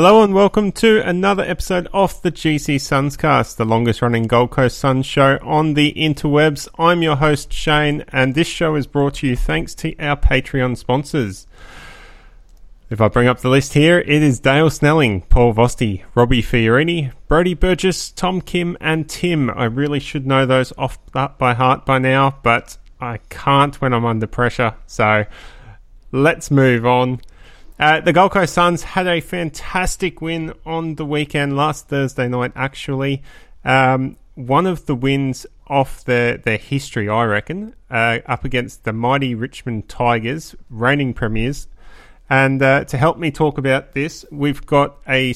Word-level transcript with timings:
Hello 0.00 0.22
and 0.22 0.32
welcome 0.32 0.70
to 0.70 1.00
another 1.04 1.42
episode 1.42 1.88
of 1.92 2.22
the 2.22 2.30
GC 2.30 2.76
Sunscast, 2.76 3.56
the 3.56 3.64
longest 3.64 4.00
running 4.00 4.28
Gold 4.28 4.52
Coast 4.52 4.78
Suns 4.78 5.04
show 5.04 5.40
on 5.42 5.74
the 5.74 5.92
interwebs. 5.94 6.68
I'm 6.78 7.02
your 7.02 7.16
host 7.16 7.52
Shane, 7.52 8.04
and 8.12 8.36
this 8.36 8.46
show 8.46 8.76
is 8.76 8.86
brought 8.86 9.14
to 9.14 9.26
you 9.26 9.34
thanks 9.34 9.74
to 9.74 9.98
our 9.98 10.16
Patreon 10.16 10.76
sponsors. 10.76 11.48
If 12.90 13.00
I 13.00 13.08
bring 13.08 13.26
up 13.26 13.40
the 13.40 13.48
list 13.48 13.72
here, 13.72 13.98
it 13.98 14.22
is 14.22 14.38
Dale 14.38 14.70
Snelling, 14.70 15.22
Paul 15.22 15.52
Vosti, 15.52 16.04
Robbie 16.14 16.44
Fiorini, 16.44 17.10
Brody 17.26 17.54
Burgess, 17.54 18.12
Tom 18.12 18.40
Kim, 18.40 18.76
and 18.80 19.08
Tim. 19.08 19.50
I 19.50 19.64
really 19.64 19.98
should 19.98 20.28
know 20.28 20.46
those 20.46 20.72
off 20.78 20.96
by 21.12 21.54
heart 21.54 21.84
by 21.84 21.98
now, 21.98 22.38
but 22.44 22.78
I 23.00 23.16
can't 23.30 23.74
when 23.80 23.92
I'm 23.92 24.06
under 24.06 24.28
pressure. 24.28 24.76
So 24.86 25.24
let's 26.12 26.52
move 26.52 26.86
on. 26.86 27.20
Uh, 27.78 28.00
the 28.00 28.12
Gold 28.12 28.32
Coast 28.32 28.54
Suns 28.54 28.82
had 28.82 29.06
a 29.06 29.20
fantastic 29.20 30.20
win 30.20 30.52
on 30.66 30.96
the 30.96 31.06
weekend, 31.06 31.56
last 31.56 31.88
Thursday 31.88 32.26
night, 32.26 32.50
actually. 32.56 33.22
Um, 33.64 34.16
one 34.34 34.66
of 34.66 34.86
the 34.86 34.96
wins 34.96 35.46
off 35.68 36.04
their, 36.04 36.38
their 36.38 36.56
history, 36.56 37.08
I 37.08 37.24
reckon, 37.24 37.76
uh, 37.88 38.18
up 38.26 38.44
against 38.44 38.82
the 38.82 38.92
mighty 38.92 39.36
Richmond 39.36 39.88
Tigers, 39.88 40.56
reigning 40.68 41.14
premiers. 41.14 41.68
And 42.28 42.60
uh, 42.60 42.84
to 42.84 42.96
help 42.96 43.16
me 43.16 43.30
talk 43.30 43.58
about 43.58 43.92
this, 43.92 44.24
we've 44.32 44.66
got 44.66 44.96
a 45.06 45.34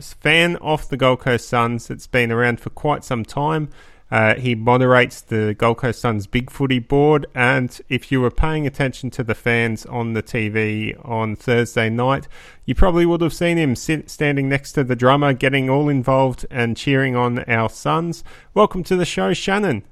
fan 0.00 0.56
off 0.56 0.90
the 0.90 0.96
Gold 0.98 1.20
Coast 1.20 1.48
Suns 1.48 1.88
that's 1.88 2.06
been 2.06 2.30
around 2.30 2.60
for 2.60 2.70
quite 2.70 3.02
some 3.02 3.24
time. 3.24 3.70
Uh, 4.10 4.34
he 4.36 4.54
moderates 4.54 5.20
the 5.20 5.54
Gold 5.58 5.78
Coast 5.78 6.00
Suns 6.00 6.26
Big 6.26 6.50
Footy 6.50 6.78
board, 6.78 7.26
and 7.34 7.80
if 7.88 8.12
you 8.12 8.20
were 8.20 8.30
paying 8.30 8.66
attention 8.66 9.10
to 9.10 9.24
the 9.24 9.34
fans 9.34 9.84
on 9.86 10.12
the 10.12 10.22
TV 10.22 10.96
on 11.04 11.34
Thursday 11.34 11.90
night, 11.90 12.28
you 12.64 12.74
probably 12.74 13.04
would 13.04 13.20
have 13.20 13.34
seen 13.34 13.56
him 13.56 13.74
sit, 13.74 14.08
standing 14.08 14.48
next 14.48 14.72
to 14.72 14.84
the 14.84 14.94
drummer, 14.94 15.32
getting 15.32 15.68
all 15.68 15.88
involved 15.88 16.46
and 16.50 16.76
cheering 16.76 17.16
on 17.16 17.40
our 17.44 17.68
Suns. 17.68 18.22
Welcome 18.54 18.84
to 18.84 18.96
the 18.96 19.04
show, 19.04 19.34
Shannon. 19.34 19.82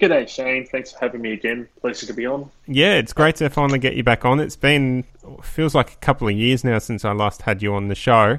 G'day, 0.00 0.28
Shane. 0.28 0.66
Thanks 0.66 0.92
for 0.92 0.98
having 1.00 1.22
me 1.22 1.32
again. 1.32 1.68
Pleasure 1.80 2.06
to 2.06 2.12
be 2.12 2.26
on. 2.26 2.50
Yeah, 2.66 2.94
it's 2.94 3.14
great 3.14 3.36
to 3.36 3.48
finally 3.48 3.78
get 3.78 3.94
you 3.94 4.04
back 4.04 4.24
on. 4.26 4.40
It's 4.40 4.56
been 4.56 5.04
feels 5.42 5.74
like 5.74 5.92
a 5.92 5.96
couple 5.96 6.28
of 6.28 6.34
years 6.34 6.64
now 6.64 6.78
since 6.78 7.04
I 7.04 7.12
last 7.12 7.42
had 7.42 7.62
you 7.62 7.74
on 7.74 7.88
the 7.88 7.94
show. 7.94 8.38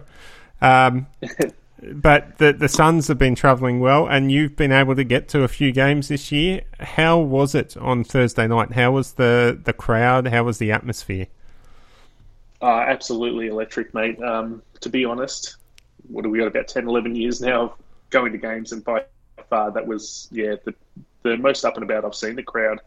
Um, 0.62 1.08
but 1.82 2.38
the 2.38 2.54
the 2.54 2.68
Suns 2.68 3.08
have 3.08 3.18
been 3.18 3.36
travelling 3.36 3.80
well, 3.80 4.08
and 4.08 4.32
you've 4.32 4.56
been 4.56 4.72
able 4.72 4.96
to 4.96 5.04
get 5.04 5.28
to 5.30 5.44
a 5.44 5.48
few 5.48 5.72
games 5.72 6.08
this 6.08 6.32
year. 6.32 6.62
How 6.80 7.20
was 7.20 7.54
it 7.54 7.78
on 7.78 8.04
Thursday 8.04 8.48
night? 8.48 8.74
How 8.74 8.92
was 8.92 9.14
the 9.14 9.60
the 9.64 9.74
crowd? 9.74 10.28
How 10.28 10.44
was 10.44 10.58
the 10.58 10.72
atmosphere? 10.72 11.28
Uh, 12.62 12.80
absolutely 12.88 13.48
electric, 13.48 13.94
mate. 13.94 14.22
Um, 14.22 14.64
to 14.82 14.90
be 14.90 15.06
honest, 15.06 15.58
what 16.08 16.26
have 16.26 16.32
we 16.32 16.40
got 16.40 16.48
about 16.48 16.68
10, 16.68 16.88
11 16.88 17.16
years 17.16 17.40
now 17.40 17.64
of 17.64 17.74
going 18.10 18.32
to 18.32 18.38
games, 18.38 18.72
and 18.72 18.84
by 18.84 19.04
far 19.50 19.72
that 19.72 19.86
was 19.86 20.28
yeah 20.32 20.56
the 20.66 20.74
the 21.24 21.38
most 21.38 21.64
up 21.64 21.76
and 21.76 21.84
about 21.84 22.06
I've 22.06 22.16
seen 22.16 22.36
the 22.36 22.44
crowd, 22.44 22.82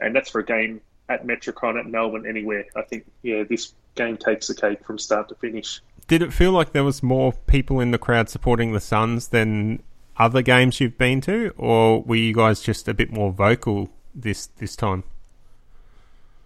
and 0.00 0.14
that's 0.14 0.30
for 0.30 0.40
a 0.40 0.44
game 0.44 0.80
at 1.08 1.26
Metricon 1.26 1.78
at 1.78 1.86
Melbourne 1.86 2.26
anywhere. 2.26 2.66
I 2.76 2.82
think 2.82 3.04
yeah 3.22 3.42
this 3.42 3.74
game 3.96 4.16
takes 4.16 4.46
the 4.46 4.54
cake 4.54 4.84
from 4.84 4.98
start 4.98 5.28
to 5.30 5.34
finish 5.34 5.80
did 6.08 6.22
it 6.22 6.32
feel 6.32 6.52
like 6.52 6.72
there 6.72 6.84
was 6.84 7.02
more 7.02 7.32
people 7.46 7.78
in 7.78 7.90
the 7.90 7.98
crowd 7.98 8.28
supporting 8.28 8.72
the 8.72 8.80
Suns 8.80 9.28
than 9.28 9.82
other 10.16 10.42
games 10.42 10.80
you've 10.80 10.98
been 10.98 11.20
to, 11.20 11.54
or 11.56 12.02
were 12.02 12.16
you 12.16 12.34
guys 12.34 12.60
just 12.60 12.88
a 12.88 12.94
bit 12.94 13.12
more 13.12 13.30
vocal 13.30 13.90
this 14.14 14.46
this 14.46 14.74
time? 14.74 15.04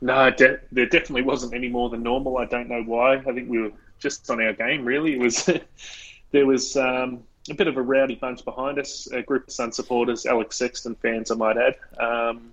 No, 0.00 0.31
de- 0.31 0.59
there 0.72 0.87
definitely 0.87 1.22
wasn't 1.22 1.54
any 1.54 1.69
more 1.69 1.88
than 1.88 2.03
normal. 2.03 2.38
I 2.38 2.44
don't 2.44 2.69
know 2.69 2.82
why. 2.82 3.19
I 3.19 3.32
think 3.32 3.48
we 3.48 3.60
were 3.60 3.72
just 4.00 4.28
on 4.31 4.42
our 4.42 4.53
game. 4.53 4.84
Really, 4.84 5.14
it 5.14 5.20
was 5.20 5.48
there 6.32 6.44
was 6.44 6.76
um, 6.76 7.22
a 7.48 7.54
bit 7.54 7.69
of 7.69 7.76
a 7.76 7.82
rowdy 7.82 8.16
bunch 8.16 8.44
behind 8.44 8.81
us, 8.81 9.06
a 9.12 9.22
group 9.22 9.47
of 9.47 9.53
Sun 9.53 9.72
supporters, 9.72 10.26
Alex 10.26 10.56
Sexton 10.56 10.97
fans, 10.97 11.31
I 11.31 11.37
might 11.37 11.56
add. 11.56 11.76
Um, 11.98 12.53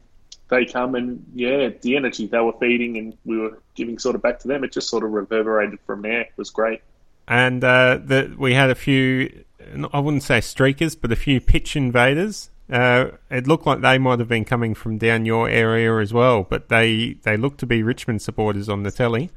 they 0.50 0.66
come 0.66 0.96
and 0.96 1.26
yeah, 1.34 1.70
the 1.82 1.96
energy 1.96 2.28
they 2.28 2.40
were 2.40 2.54
feeding 2.60 2.98
and 2.98 3.18
we 3.26 3.38
were 3.38 3.62
giving 3.76 4.00
sort 4.00 4.16
of 4.16 4.22
back 4.22 4.40
to 4.40 4.48
them. 4.48 4.64
It 4.64 4.72
just 4.72 4.90
sort 4.90 5.04
of 5.04 5.12
reverberated 5.12 5.80
from 5.86 6.02
there. 6.04 6.22
It 6.22 6.34
was 6.38 6.50
great 6.50 6.82
and 7.30 7.64
uh, 7.64 8.00
the, 8.04 8.36
we 8.38 8.56
had 8.56 8.70
a 8.70 8.76
few. 8.76 9.46
I 9.94 10.00
wouldn't 10.00 10.24
say 10.24 10.40
streakers, 10.40 11.00
but 11.00 11.12
a 11.12 11.16
few 11.16 11.40
pitch 11.40 11.76
invaders. 11.76 12.50
Uh, 12.72 13.12
it 13.30 13.48
looked 13.48 13.66
like 13.66 13.82
they 13.82 13.98
might 13.98 14.20
have 14.20 14.28
been 14.28 14.46
coming 14.46 14.74
from 14.74 14.98
down 14.98 15.26
your 15.26 15.48
area 15.48 15.96
as 15.98 16.12
well, 16.12 16.44
but 16.44 16.70
they 16.70 17.18
they 17.24 17.38
looked 17.38 17.60
to 17.60 17.66
be 17.66 17.84
Richmond 17.84 18.22
supporters 18.22 18.68
on 18.68 18.84
the 18.84 18.92
telly. 18.92 19.30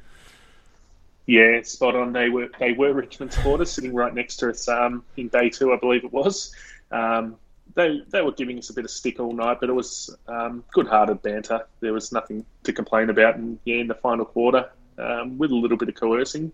Yeah, 1.27 1.63
spot 1.63 1.95
on. 1.95 2.13
They 2.13 2.31
were 2.31 2.51
they 2.59 2.73
were 2.73 2.93
Richmond 2.93 3.33
supporters 3.33 3.71
sitting 3.71 3.95
right 3.95 4.13
next 4.13 4.37
to 4.37 4.51
us 4.51 4.69
um, 4.69 5.05
in 5.17 5.29
day 5.29 5.51
two, 5.51 5.73
I 5.73 5.77
believe 5.77 6.05
it 6.05 6.13
was. 6.13 6.55
Um, 6.91 7.37
they 7.75 8.03
they 8.11 8.23
were 8.23 8.33
giving 8.33 8.59
us 8.59 8.71
a 8.71 8.75
bit 8.75 8.85
of 8.85 8.91
stick 8.91 9.21
all 9.21 9.33
night, 9.33 9.59
but 9.61 9.69
it 9.69 9.75
was 9.75 10.15
um, 10.29 10.65
good-hearted 10.73 11.23
banter. 11.23 11.67
There 11.81 11.93
was 11.93 12.13
nothing 12.13 12.45
to 12.65 12.73
complain 12.73 13.11
about, 13.11 13.37
and 13.37 13.59
yeah, 13.65 13.77
in 13.77 13.87
the 13.87 13.95
final 13.95 14.25
quarter, 14.25 14.71
um, 14.99 15.39
with 15.39 15.51
a 15.51 15.55
little 15.55 15.77
bit 15.77 15.89
of 15.89 15.95
coercing, 15.95 16.53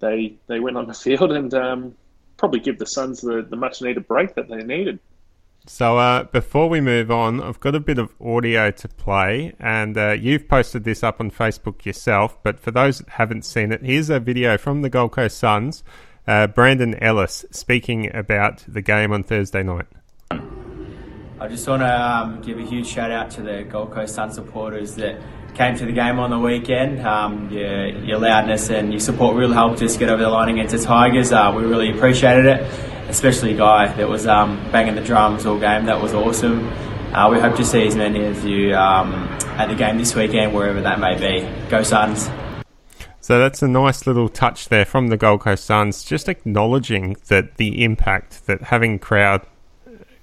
they 0.00 0.34
they 0.46 0.60
went 0.60 0.76
on 0.76 0.86
the 0.86 0.94
field 0.94 1.32
and 1.32 1.52
um, 1.54 1.94
probably 2.36 2.60
give 2.60 2.78
the 2.78 2.86
Suns 2.86 3.20
the, 3.20 3.46
the 3.48 3.56
much 3.56 3.80
needed 3.82 4.08
break 4.08 4.34
that 4.34 4.48
they 4.48 4.62
needed. 4.62 4.98
So 5.66 5.98
uh, 5.98 6.24
before 6.24 6.68
we 6.68 6.80
move 6.80 7.10
on, 7.10 7.40
I've 7.42 7.60
got 7.60 7.74
a 7.74 7.80
bit 7.80 7.98
of 7.98 8.14
audio 8.20 8.70
to 8.70 8.88
play, 8.88 9.54
and 9.60 9.96
uh, 9.96 10.12
you've 10.12 10.48
posted 10.48 10.84
this 10.84 11.02
up 11.02 11.20
on 11.20 11.30
Facebook 11.30 11.84
yourself. 11.84 12.42
But 12.42 12.58
for 12.58 12.70
those 12.70 12.98
that 12.98 13.10
haven't 13.10 13.44
seen 13.44 13.70
it, 13.70 13.82
here's 13.82 14.08
a 14.08 14.18
video 14.18 14.56
from 14.56 14.82
the 14.82 14.88
Gold 14.88 15.12
Coast 15.12 15.36
Suns. 15.38 15.84
Uh, 16.26 16.46
Brandon 16.46 16.94
Ellis 17.02 17.44
speaking 17.50 18.14
about 18.14 18.64
the 18.66 18.80
game 18.80 19.12
on 19.12 19.22
Thursday 19.22 19.62
night. 19.62 19.86
I 20.30 21.48
just 21.48 21.66
want 21.66 21.82
to 21.82 22.02
um, 22.02 22.40
give 22.42 22.58
a 22.58 22.62
huge 22.62 22.86
shout 22.86 23.10
out 23.10 23.30
to 23.32 23.42
the 23.42 23.64
Gold 23.64 23.92
Coast 23.92 24.14
Sun 24.14 24.32
supporters 24.32 24.94
that 24.96 25.20
came 25.54 25.76
to 25.76 25.86
the 25.86 25.92
game 25.92 26.18
on 26.18 26.30
the 26.30 26.38
weekend. 26.38 27.00
Um, 27.06 27.50
your, 27.50 27.88
your, 27.88 28.18
loudness 28.18 28.70
and 28.70 28.92
your 28.92 29.00
support 29.00 29.36
really 29.36 29.54
helped 29.54 29.82
us 29.82 29.96
get 29.96 30.08
over 30.08 30.22
the 30.22 30.28
line 30.28 30.48
against 30.48 30.74
the 30.74 30.82
Tigers. 30.82 31.32
Uh, 31.32 31.52
we 31.56 31.64
really 31.64 31.90
appreciated 31.90 32.46
it, 32.46 32.60
especially 33.08 33.54
Guy 33.54 33.92
that 33.94 34.08
was 34.08 34.26
um, 34.26 34.56
banging 34.72 34.94
the 34.94 35.02
drums 35.02 35.46
all 35.46 35.58
game. 35.58 35.86
That 35.86 36.00
was 36.00 36.14
awesome. 36.14 36.68
Uh, 37.12 37.28
we 37.30 37.40
hope 37.40 37.56
to 37.56 37.64
see 37.64 37.86
as 37.86 37.96
many 37.96 38.24
of 38.24 38.44
you 38.44 38.74
um, 38.74 39.12
at 39.58 39.66
the 39.66 39.74
game 39.74 39.98
this 39.98 40.14
weekend, 40.14 40.54
wherever 40.54 40.80
that 40.80 41.00
may 41.00 41.16
be. 41.18 41.68
Go 41.68 41.82
Suns! 41.82 42.30
So 43.20 43.38
that's 43.38 43.62
a 43.62 43.68
nice 43.68 44.06
little 44.06 44.28
touch 44.28 44.68
there 44.68 44.84
from 44.84 45.08
the 45.08 45.16
Gold 45.16 45.42
Coast 45.42 45.64
Suns, 45.64 46.04
just 46.04 46.28
acknowledging 46.28 47.16
that 47.28 47.56
the 47.56 47.84
impact 47.84 48.46
that 48.46 48.62
having 48.62 48.98
crowd, 48.98 49.46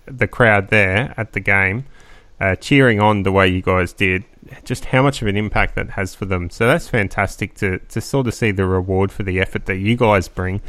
the 0.06 0.28
crowd 0.28 0.70
there 0.70 1.14
at 1.16 1.34
the 1.34 1.40
game, 1.40 1.86
uh, 2.40 2.56
cheering 2.56 3.00
on 3.00 3.24
the 3.24 3.32
way 3.32 3.48
you 3.48 3.62
guys 3.62 3.94
did, 3.94 4.24
just 4.64 4.86
how 4.86 5.02
much 5.02 5.22
of 5.22 5.28
an 5.28 5.36
impact 5.36 5.76
that 5.76 5.92
has 5.92 6.14
for 6.14 6.26
them. 6.26 6.50
So 6.50 6.68
that's 6.68 6.88
fantastic 6.88 7.56
to, 7.56 7.80
to 7.80 8.02
sort 8.02 8.28
of 8.28 8.34
see 8.34 8.52
the 8.52 8.66
reward 8.66 9.12
for 9.12 9.24
the 9.24 9.40
effort 9.40 9.66
that 9.66 9.78
you 9.78 9.96
guys 9.96 10.28
bring 10.28 10.62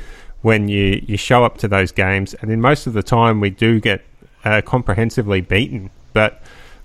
when 0.42 0.68
you, 0.68 1.02
you 1.06 1.16
show 1.16 1.44
up 1.44 1.58
to 1.58 1.68
those 1.68 1.92
games. 1.92 2.34
And 2.34 2.50
in 2.50 2.60
most 2.60 2.86
of 2.86 2.92
the 2.92 3.02
time, 3.02 3.40
we 3.40 3.50
do 3.50 3.80
get 3.80 4.04
uh, 4.44 4.62
comprehensively 4.64 5.40
beaten. 5.40 5.90
But 6.12 6.42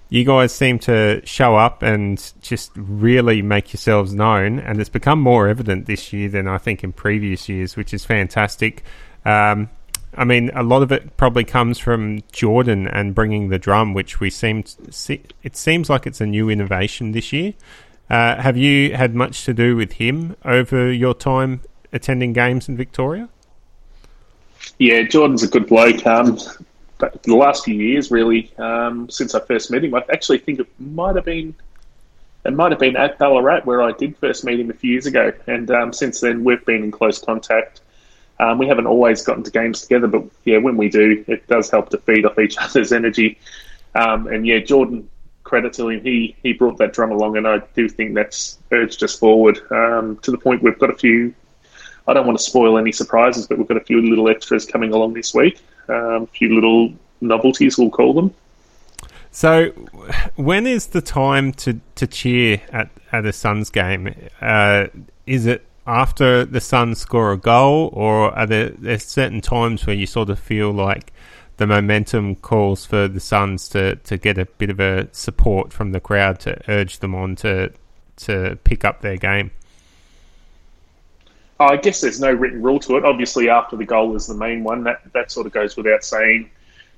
you 0.09 0.25
guys 0.25 0.53
seem 0.53 0.79
to 0.79 1.25
show 1.25 1.55
up 1.55 1.81
and 1.81 2.33
just 2.41 2.71
really 2.75 3.41
make 3.41 3.73
yourselves 3.73 4.13
known. 4.13 4.59
And 4.59 4.79
it's 4.79 4.89
become 4.89 5.19
more 5.19 5.47
evident 5.47 5.85
this 5.85 6.11
year 6.11 6.29
than 6.29 6.47
I 6.47 6.57
think 6.57 6.83
in 6.83 6.91
previous 6.93 7.47
years, 7.47 7.75
which 7.75 7.93
is 7.93 8.05
fantastic. 8.05 8.83
Um, 9.25 9.69
I 10.15 10.23
mean, 10.25 10.51
a 10.53 10.63
lot 10.63 10.83
of 10.83 10.91
it 10.91 11.17
probably 11.17 11.43
comes 11.43 11.79
from 11.79 12.21
Jordan 12.31 12.87
and 12.87 13.15
bringing 13.15 13.49
the 13.49 13.59
drum, 13.59 13.93
which 13.93 14.19
we 14.19 14.29
seem 14.29 14.65
see, 14.65 15.23
it 15.43 15.55
seems 15.55 15.89
like 15.89 16.05
it's 16.05 16.21
a 16.21 16.25
new 16.25 16.49
innovation 16.49 17.11
this 17.11 17.33
year. 17.33 17.53
Uh, 18.09 18.41
have 18.41 18.57
you 18.57 18.95
had 18.95 19.15
much 19.15 19.45
to 19.45 19.53
do 19.53 19.75
with 19.75 19.93
him 19.93 20.35
over 20.45 20.91
your 20.91 21.13
time 21.13 21.61
attending 21.91 22.33
games 22.33 22.67
in 22.67 22.77
Victoria? 22.77 23.29
Yeah, 24.79 25.03
Jordan's 25.03 25.43
a 25.43 25.47
good 25.47 25.67
bloke. 25.67 26.05
Um, 26.05 26.37
the 26.97 27.35
last 27.35 27.65
few 27.65 27.75
years, 27.75 28.11
really, 28.11 28.51
um, 28.57 29.09
since 29.09 29.35
I 29.35 29.39
first 29.39 29.71
met 29.71 29.83
him, 29.83 29.95
I 29.95 30.03
actually 30.11 30.39
think 30.39 30.59
it 30.59 30.67
might 30.79 31.15
have 31.15 31.25
been 31.25 31.55
it 32.45 32.53
might 32.53 32.71
have 32.71 32.79
been 32.79 32.97
at 32.97 33.17
Ballarat 33.17 33.61
where 33.61 33.81
I 33.81 33.93
did 33.93 34.17
first 34.17 34.43
meet 34.43 34.59
him 34.59 34.69
a 34.69 34.73
few 34.73 34.91
years 34.91 35.05
ago, 35.05 35.31
and 35.47 35.71
um, 35.71 35.93
since 35.93 36.19
then 36.19 36.43
we've 36.43 36.63
been 36.65 36.83
in 36.83 36.91
close 36.91 37.19
contact. 37.19 37.81
Um, 38.39 38.57
we 38.57 38.67
haven't 38.67 38.87
always 38.87 39.21
gotten 39.21 39.43
to 39.43 39.51
games 39.51 39.81
together, 39.81 40.07
but 40.07 40.23
yeah, 40.43 40.57
when 40.57 40.75
we 40.75 40.89
do, 40.89 41.23
it 41.27 41.47
does 41.47 41.69
help 41.69 41.89
to 41.89 41.97
feed 41.99 42.25
off 42.25 42.39
each 42.39 42.57
other's 42.59 42.91
energy. 42.91 43.37
Um, 43.95 44.27
and 44.27 44.45
yeah, 44.45 44.59
Jordan, 44.59 45.07
credit 45.43 45.73
to 45.73 45.89
him, 45.89 46.01
he 46.03 46.35
he 46.41 46.53
brought 46.53 46.77
that 46.79 46.93
drum 46.93 47.11
along, 47.11 47.37
and 47.37 47.47
I 47.47 47.59
do 47.75 47.87
think 47.87 48.15
that's 48.15 48.57
urged 48.71 49.03
us 49.03 49.17
forward 49.17 49.59
um, 49.71 50.17
to 50.23 50.31
the 50.31 50.37
point 50.37 50.63
we've 50.63 50.79
got 50.79 50.89
a 50.89 50.97
few. 50.97 51.33
I 52.07 52.13
don't 52.13 52.25
want 52.25 52.37
to 52.37 52.43
spoil 52.43 52.77
any 52.77 52.91
surprises, 52.91 53.47
but 53.47 53.57
we've 53.57 53.67
got 53.67 53.77
a 53.77 53.83
few 53.83 54.01
little 54.01 54.27
extras 54.27 54.65
coming 54.65 54.93
along 54.93 55.13
this 55.13 55.33
week. 55.33 55.59
Um, 55.87 56.23
a 56.23 56.27
few 56.27 56.53
little 56.53 56.93
novelties, 57.21 57.77
we'll 57.77 57.89
call 57.89 58.13
them. 58.13 58.33
So, 59.31 59.69
when 60.35 60.67
is 60.67 60.87
the 60.87 61.01
time 61.01 61.53
to, 61.53 61.79
to 61.95 62.05
cheer 62.05 62.61
at, 62.71 62.89
at 63.11 63.25
a 63.25 63.33
Suns 63.33 63.69
game? 63.69 64.13
Uh, 64.41 64.87
is 65.25 65.45
it 65.45 65.65
after 65.85 66.45
the 66.45 66.61
Suns 66.61 66.99
score 66.99 67.31
a 67.31 67.37
goal, 67.37 67.89
or 67.93 68.31
are 68.37 68.45
there, 68.45 68.99
certain 68.99 69.41
times 69.41 69.85
where 69.85 69.95
you 69.95 70.05
sort 70.05 70.29
of 70.29 70.39
feel 70.39 70.71
like 70.71 71.11
the 71.57 71.67
momentum 71.67 72.35
calls 72.35 72.85
for 72.85 73.07
the 73.07 73.19
Suns 73.19 73.67
to, 73.69 73.95
to 73.97 74.17
get 74.17 74.37
a 74.37 74.45
bit 74.45 74.69
of 74.69 74.79
a 74.79 75.07
support 75.11 75.73
from 75.73 75.91
the 75.91 75.99
crowd 75.99 76.39
to 76.41 76.59
urge 76.69 76.99
them 76.99 77.13
on 77.13 77.35
to 77.37 77.71
to 78.15 78.57
pick 78.63 78.85
up 78.85 79.01
their 79.01 79.17
game? 79.17 79.51
I 81.59 81.77
guess 81.77 82.01
there's 82.01 82.19
no 82.19 82.31
written 82.31 82.61
rule 82.61 82.79
to 82.79 82.97
it. 82.97 83.05
Obviously, 83.05 83.49
after 83.49 83.75
the 83.75 83.85
goal 83.85 84.15
is 84.15 84.27
the 84.27 84.33
main 84.35 84.63
one. 84.63 84.83
That 84.83 85.01
that 85.13 85.31
sort 85.31 85.47
of 85.47 85.53
goes 85.53 85.75
without 85.77 86.03
saying. 86.03 86.49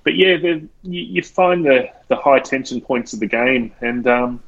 But 0.03 0.15
yeah, 0.15 0.35
you, 0.35 0.69
you, 0.83 1.23
find 1.23 1.65
the, 1.65 1.89
the 2.09 2.15
high 2.15 2.39
tension 2.39 2.79
points 2.79 3.13
of 3.13 3.19
the 3.19 3.25
game, 3.25 3.71
and 3.81 4.05
um, 4.05 4.43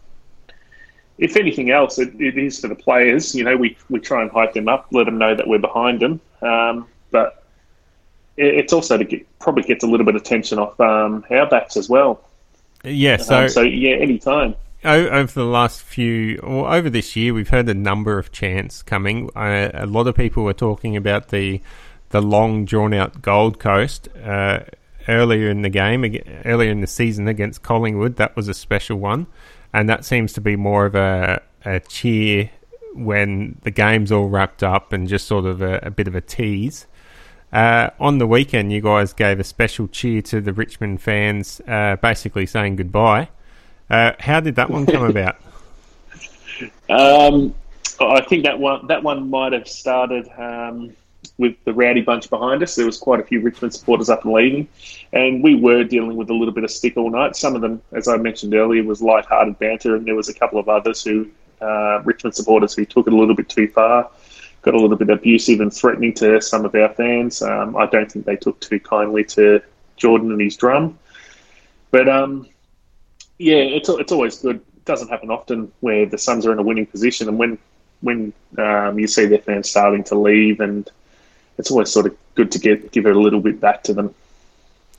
if 1.17 1.35
anything 1.35 1.71
else, 1.71 1.97
it, 1.99 2.19
it 2.19 2.37
is 2.37 2.59
for 2.59 2.67
the 2.67 2.75
players. 2.75 3.35
You 3.35 3.43
know, 3.43 3.57
we 3.57 3.77
we 3.89 3.99
try 3.99 4.21
and 4.21 4.31
hype 4.31 4.53
them 4.53 4.67
up, 4.67 4.87
let 4.91 5.05
them 5.05 5.17
know 5.17 5.35
that 5.35 5.47
we're 5.47 5.59
behind 5.59 5.99
them. 5.99 6.19
Um, 6.41 6.87
but 7.11 7.43
it, 8.35 8.55
it's 8.55 8.73
also 8.73 8.97
to 8.97 9.03
get, 9.03 9.39
probably 9.39 9.63
gets 9.63 9.83
a 9.83 9.87
little 9.87 10.05
bit 10.05 10.15
of 10.15 10.23
tension 10.23 10.59
off 10.59 10.79
um, 10.79 11.25
our 11.29 11.47
backs 11.47 11.77
as 11.77 11.89
well. 11.89 12.21
Yeah. 12.83 13.17
So 13.17 13.43
um, 13.43 13.49
so 13.49 13.61
yeah, 13.61 13.95
anytime 13.95 14.55
over 14.83 15.31
the 15.31 15.45
last 15.45 15.81
few, 15.81 16.37
or 16.39 16.73
over 16.73 16.89
this 16.89 17.15
year, 17.15 17.33
we've 17.33 17.49
heard 17.49 17.67
a 17.69 17.73
number 17.73 18.17
of 18.17 18.31
chants 18.31 18.83
coming. 18.83 19.29
Uh, 19.35 19.71
a 19.73 19.85
lot 19.85 20.07
of 20.07 20.15
people 20.15 20.43
were 20.43 20.53
talking 20.53 20.95
about 20.95 21.29
the 21.29 21.61
the 22.09 22.21
long 22.21 22.63
drawn 22.63 22.93
out 22.93 23.21
Gold 23.21 23.59
Coast 23.59 24.07
uh, 24.23 24.61
earlier 25.07 25.49
in 25.49 25.61
the 25.61 25.69
game, 25.69 26.05
earlier 26.45 26.71
in 26.71 26.81
the 26.81 26.87
season 26.87 27.27
against 27.27 27.63
Collingwood. 27.63 28.15
That 28.15 28.35
was 28.35 28.47
a 28.47 28.53
special 28.53 28.97
one, 28.97 29.27
and 29.77 29.87
that 29.89 30.03
seems 30.03 30.33
to 30.33 30.41
be 30.41 30.55
more 30.55 30.87
of 30.87 30.95
a, 30.95 31.39
a 31.63 31.79
cheer 31.81 32.49
when 32.95 33.59
the 33.61 33.69
game's 33.69 34.11
all 34.11 34.27
wrapped 34.27 34.63
up 34.63 34.91
and 34.91 35.07
just 35.07 35.27
sort 35.27 35.45
of 35.45 35.61
a, 35.61 35.77
a 35.83 35.91
bit 35.91 36.07
of 36.07 36.15
a 36.15 36.21
tease. 36.21 36.87
Uh, 37.53 37.91
on 37.99 38.17
the 38.17 38.25
weekend, 38.25 38.73
you 38.73 38.81
guys 38.81 39.13
gave 39.13 39.39
a 39.39 39.43
special 39.43 39.87
cheer 39.87 40.23
to 40.23 40.41
the 40.41 40.51
Richmond 40.51 40.99
fans, 40.99 41.61
uh, 41.67 41.95
basically 41.97 42.47
saying 42.47 42.77
goodbye. 42.77 43.29
Uh, 43.87 44.13
how 44.19 44.39
did 44.39 44.55
that 44.55 44.71
one 44.71 44.87
come 44.87 45.03
about? 45.11 45.35
Um, 46.89 47.53
I 47.99 48.21
think 48.21 48.45
that 48.45 48.57
one 48.57 48.87
that 48.87 49.03
one 49.03 49.29
might 49.29 49.53
have 49.53 49.67
started 49.67 50.27
um, 50.39 50.95
with 51.37 51.55
the 51.65 51.73
rowdy 51.73 52.01
bunch 52.01 52.29
behind 52.29 52.63
us. 52.63 52.75
There 52.75 52.85
was 52.85 52.97
quite 52.97 53.19
a 53.19 53.23
few 53.23 53.41
Richmond 53.41 53.73
supporters 53.73 54.09
up 54.09 54.23
and 54.23 54.33
leaving, 54.33 54.67
and 55.13 55.43
we 55.43 55.55
were 55.55 55.83
dealing 55.83 56.15
with 56.15 56.29
a 56.29 56.33
little 56.33 56.53
bit 56.53 56.63
of 56.63 56.71
stick 56.71 56.97
all 56.97 57.09
night. 57.09 57.35
Some 57.35 57.55
of 57.55 57.61
them, 57.61 57.81
as 57.91 58.07
I 58.07 58.17
mentioned 58.17 58.53
earlier, 58.53 58.83
was 58.83 59.01
light-hearted 59.01 59.59
banter, 59.59 59.95
and 59.95 60.05
there 60.05 60.15
was 60.15 60.29
a 60.29 60.33
couple 60.33 60.59
of 60.59 60.69
others 60.69 61.03
who 61.03 61.29
uh, 61.61 62.01
Richmond 62.03 62.35
supporters 62.35 62.73
who 62.73 62.85
took 62.85 63.07
it 63.07 63.13
a 63.13 63.15
little 63.15 63.35
bit 63.35 63.49
too 63.49 63.67
far. 63.67 64.09
Got 64.61 64.73
a 64.73 64.79
little 64.79 64.97
bit 64.97 65.09
abusive 65.09 65.61
and 65.61 65.73
threatening 65.73 66.13
to 66.15 66.41
some 66.41 66.65
of 66.65 66.75
our 66.75 66.89
fans. 66.89 67.41
Um, 67.41 67.75
I 67.77 67.85
don't 67.85 68.11
think 68.11 68.25
they 68.25 68.35
took 68.35 68.59
too 68.59 68.79
kindly 68.79 69.23
to 69.25 69.61
Jordan 69.95 70.31
and 70.31 70.41
his 70.41 70.57
drum. 70.57 70.99
But 71.91 72.09
um, 72.09 72.47
yeah, 73.37 73.57
it's 73.57 73.89
it's 73.89 74.11
always 74.11 74.39
good. 74.39 74.57
It 74.57 74.85
doesn't 74.85 75.09
happen 75.09 75.29
often 75.29 75.71
where 75.79 76.05
the 76.05 76.17
Suns 76.17 76.45
are 76.45 76.51
in 76.51 76.59
a 76.59 76.63
winning 76.63 76.85
position, 76.85 77.27
and 77.29 77.37
when 77.37 77.57
when 78.01 78.33
um, 78.57 78.99
you 78.99 79.07
see 79.07 79.25
their 79.25 79.39
fans 79.39 79.69
starting 79.69 80.03
to 80.05 80.15
leave, 80.15 80.59
and 80.59 80.89
it's 81.57 81.71
always 81.71 81.91
sort 81.91 82.05
of 82.05 82.15
good 82.35 82.51
to 82.51 82.59
get 82.59 82.91
give 82.91 83.05
it 83.05 83.15
a 83.15 83.19
little 83.19 83.41
bit 83.41 83.59
back 83.59 83.83
to 83.83 83.93
them. 83.93 84.13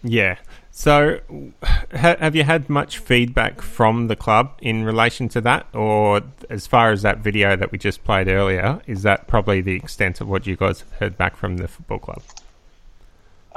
Yeah. 0.02 0.36
So, 0.70 1.18
ha- 1.62 2.16
have 2.20 2.36
you 2.36 2.44
had 2.44 2.70
much 2.70 2.98
feedback 2.98 3.60
from 3.60 4.06
the 4.06 4.14
club 4.14 4.52
in 4.60 4.84
relation 4.84 5.28
to 5.30 5.40
that, 5.40 5.66
or 5.74 6.20
as 6.48 6.68
far 6.68 6.92
as 6.92 7.02
that 7.02 7.18
video 7.18 7.56
that 7.56 7.72
we 7.72 7.78
just 7.78 8.04
played 8.04 8.28
earlier, 8.28 8.80
is 8.86 9.02
that 9.02 9.26
probably 9.26 9.60
the 9.60 9.74
extent 9.74 10.20
of 10.20 10.28
what 10.28 10.46
you 10.46 10.54
guys 10.54 10.80
have 10.80 10.92
heard 10.92 11.18
back 11.18 11.36
from 11.36 11.56
the 11.56 11.66
football 11.66 11.98
club? 11.98 12.22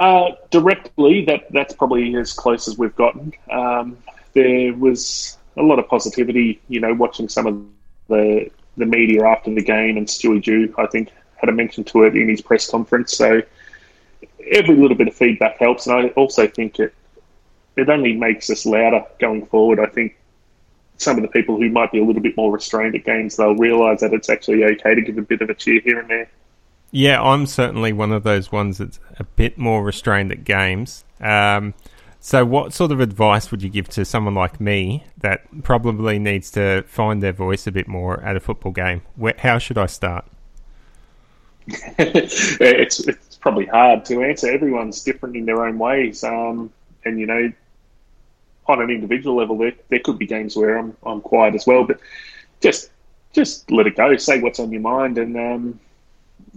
Uh, 0.00 0.32
directly, 0.50 1.24
that 1.26 1.46
that's 1.52 1.74
probably 1.74 2.12
as 2.16 2.32
close 2.32 2.66
as 2.66 2.76
we've 2.76 2.96
gotten. 2.96 3.32
Um, 3.52 3.98
there 4.32 4.74
was 4.74 5.38
a 5.56 5.62
lot 5.62 5.78
of 5.78 5.86
positivity. 5.86 6.60
You 6.68 6.80
know, 6.80 6.92
watching 6.92 7.28
some 7.28 7.46
of 7.46 7.64
the 8.08 8.50
the 8.76 8.86
media 8.86 9.24
after 9.24 9.54
the 9.54 9.62
game, 9.62 9.96
and 9.96 10.08
Stewie 10.08 10.42
Dew, 10.42 10.74
I 10.76 10.86
think, 10.86 11.10
had 11.42 11.48
a 11.48 11.52
mention 11.52 11.84
to 11.84 12.04
it 12.04 12.16
in 12.16 12.28
his 12.28 12.40
press 12.40 12.70
conference. 12.70 13.16
So 13.16 13.42
every 14.50 14.76
little 14.76 14.96
bit 14.96 15.08
of 15.08 15.14
feedback 15.14 15.58
helps, 15.58 15.86
and 15.86 15.96
I 15.96 16.08
also 16.10 16.46
think 16.46 16.78
it 16.78 16.94
it 17.76 17.88
only 17.88 18.14
makes 18.14 18.50
us 18.50 18.66
louder 18.66 19.04
going 19.18 19.46
forward. 19.46 19.80
I 19.80 19.86
think 19.86 20.16
some 20.98 21.16
of 21.16 21.22
the 21.22 21.28
people 21.28 21.56
who 21.56 21.70
might 21.70 21.90
be 21.90 21.98
a 21.98 22.04
little 22.04 22.22
bit 22.22 22.36
more 22.36 22.52
restrained 22.52 22.94
at 22.94 23.04
games, 23.04 23.36
they'll 23.36 23.56
realise 23.56 24.00
that 24.00 24.12
it's 24.12 24.28
actually 24.28 24.64
okay 24.64 24.94
to 24.94 25.00
give 25.00 25.18
a 25.18 25.22
bit 25.22 25.40
of 25.40 25.50
a 25.50 25.54
cheer 25.54 25.80
here 25.80 25.98
and 25.98 26.08
there. 26.08 26.30
Yeah, 26.90 27.22
I'm 27.22 27.46
certainly 27.46 27.94
one 27.94 28.12
of 28.12 28.22
those 28.22 28.52
ones 28.52 28.78
that's 28.78 29.00
a 29.18 29.24
bit 29.24 29.56
more 29.56 29.82
restrained 29.82 30.30
at 30.30 30.44
games. 30.44 31.04
Um, 31.20 31.72
so, 32.20 32.44
what 32.44 32.72
sort 32.72 32.92
of 32.92 33.00
advice 33.00 33.50
would 33.50 33.62
you 33.62 33.70
give 33.70 33.88
to 33.90 34.04
someone 34.04 34.34
like 34.34 34.60
me 34.60 35.04
that 35.18 35.62
probably 35.64 36.18
needs 36.18 36.50
to 36.52 36.84
find 36.86 37.22
their 37.22 37.32
voice 37.32 37.66
a 37.66 37.72
bit 37.72 37.88
more 37.88 38.22
at 38.22 38.36
a 38.36 38.40
football 38.40 38.70
game? 38.70 39.02
Where, 39.16 39.34
how 39.38 39.58
should 39.58 39.78
I 39.78 39.86
start? 39.86 40.26
it's 41.98 43.00
it's 43.00 43.36
probably 43.36 43.66
hard 43.66 44.04
to 44.06 44.22
answer. 44.22 44.50
Everyone's 44.50 45.02
different 45.02 45.36
in 45.36 45.46
their 45.46 45.64
own 45.64 45.78
ways, 45.78 46.24
um, 46.24 46.72
and 47.04 47.18
you 47.18 47.26
know, 47.26 47.52
on 48.66 48.82
an 48.82 48.90
individual 48.90 49.36
level, 49.36 49.58
there, 49.58 49.72
there 49.88 50.00
could 50.00 50.18
be 50.18 50.26
games 50.26 50.56
where 50.56 50.76
I'm 50.76 50.96
I'm 51.04 51.20
quiet 51.20 51.54
as 51.54 51.66
well. 51.66 51.84
But 51.84 52.00
just 52.60 52.90
just 53.32 53.70
let 53.70 53.86
it 53.86 53.96
go. 53.96 54.16
Say 54.16 54.40
what's 54.40 54.60
on 54.60 54.72
your 54.72 54.80
mind, 54.80 55.18
and 55.18 55.36
um, 55.36 55.80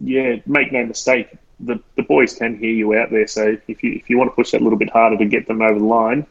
yeah, 0.02 0.38
make 0.46 0.72
no 0.72 0.86
mistake 0.86 1.30
the, 1.60 1.80
the 1.96 2.04
boys 2.04 2.36
can 2.36 2.58
hear 2.58 2.72
you 2.72 2.96
out 2.96 3.12
there. 3.12 3.28
So 3.28 3.58
if 3.68 3.84
you 3.84 3.94
if 3.94 4.10
you 4.10 4.18
want 4.18 4.31
to 4.31 4.36
push 4.36 4.51
that 4.51 4.62
a 4.62 4.63
little 4.63 4.80
bit 4.80 4.90
harder 4.90 5.18
to 5.18 5.25
get 5.25 5.48
them 5.48 5.62
over 5.62 5.80
the 5.80 5.86
line, 5.86 6.25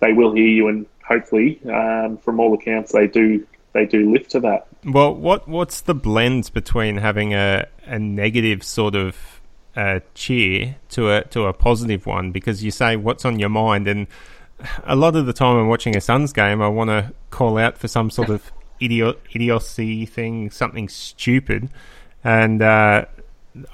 they 0.00 0.12
will 0.12 0.32
hear 0.32 0.46
you, 0.46 0.68
and 0.68 0.86
hopefully, 1.04 1.60
um, 1.70 2.18
from 2.18 2.40
all 2.40 2.54
accounts, 2.54 2.92
they 2.92 3.06
do 3.06 3.46
they 3.72 3.86
do 3.86 4.10
lift 4.12 4.30
to 4.30 4.40
that. 4.40 4.66
Well, 4.84 5.14
what 5.14 5.48
what's 5.48 5.80
the 5.80 5.94
blend 5.94 6.50
between 6.52 6.98
having 6.98 7.34
a, 7.34 7.66
a 7.88 7.98
negative 7.98 8.62
sort 8.62 8.94
of 8.94 9.16
uh, 9.76 10.00
cheer 10.14 10.76
to 10.90 11.10
a 11.10 11.24
to 11.24 11.46
a 11.46 11.52
positive 11.52 12.06
one? 12.06 12.32
Because 12.32 12.62
you 12.62 12.70
say 12.70 12.96
what's 12.96 13.24
on 13.24 13.38
your 13.38 13.48
mind, 13.48 13.88
and 13.88 14.06
a 14.84 14.96
lot 14.96 15.16
of 15.16 15.26
the 15.26 15.32
time 15.32 15.56
I'm 15.56 15.68
watching 15.68 15.96
a 15.96 16.00
Suns 16.00 16.32
game, 16.32 16.62
I 16.62 16.68
want 16.68 16.90
to 16.90 17.12
call 17.30 17.58
out 17.58 17.78
for 17.78 17.88
some 17.88 18.10
sort 18.10 18.30
of 18.30 18.50
idiot 18.80 19.18
idiocy 19.32 20.06
thing, 20.06 20.50
something 20.50 20.88
stupid, 20.88 21.68
and 22.22 22.62
uh, 22.62 23.06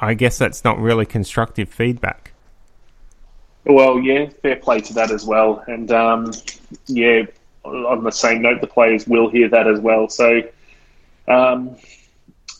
I 0.00 0.15
guess 0.15 0.38
that's 0.38 0.65
not 0.65 0.79
really 0.79 1.07
constructive 1.07 1.69
feedback. 1.69 2.33
Well, 3.67 3.99
yeah, 4.00 4.29
fair 4.43 4.57
play 4.57 4.81
to 4.83 4.95
that 4.95 5.11
as 5.11 5.25
well. 5.25 5.65
And 5.67 5.91
um, 5.91 6.33
yeah, 6.87 7.23
on 7.65 8.05
the 8.05 8.11
same 8.11 8.43
note, 8.43 8.61
the 8.61 8.67
players 8.67 9.07
will 9.07 9.31
hear 9.31 9.49
that 9.49 9.67
as 9.67 9.81
well. 9.81 10.09
So 10.09 10.43
um, 11.29 11.77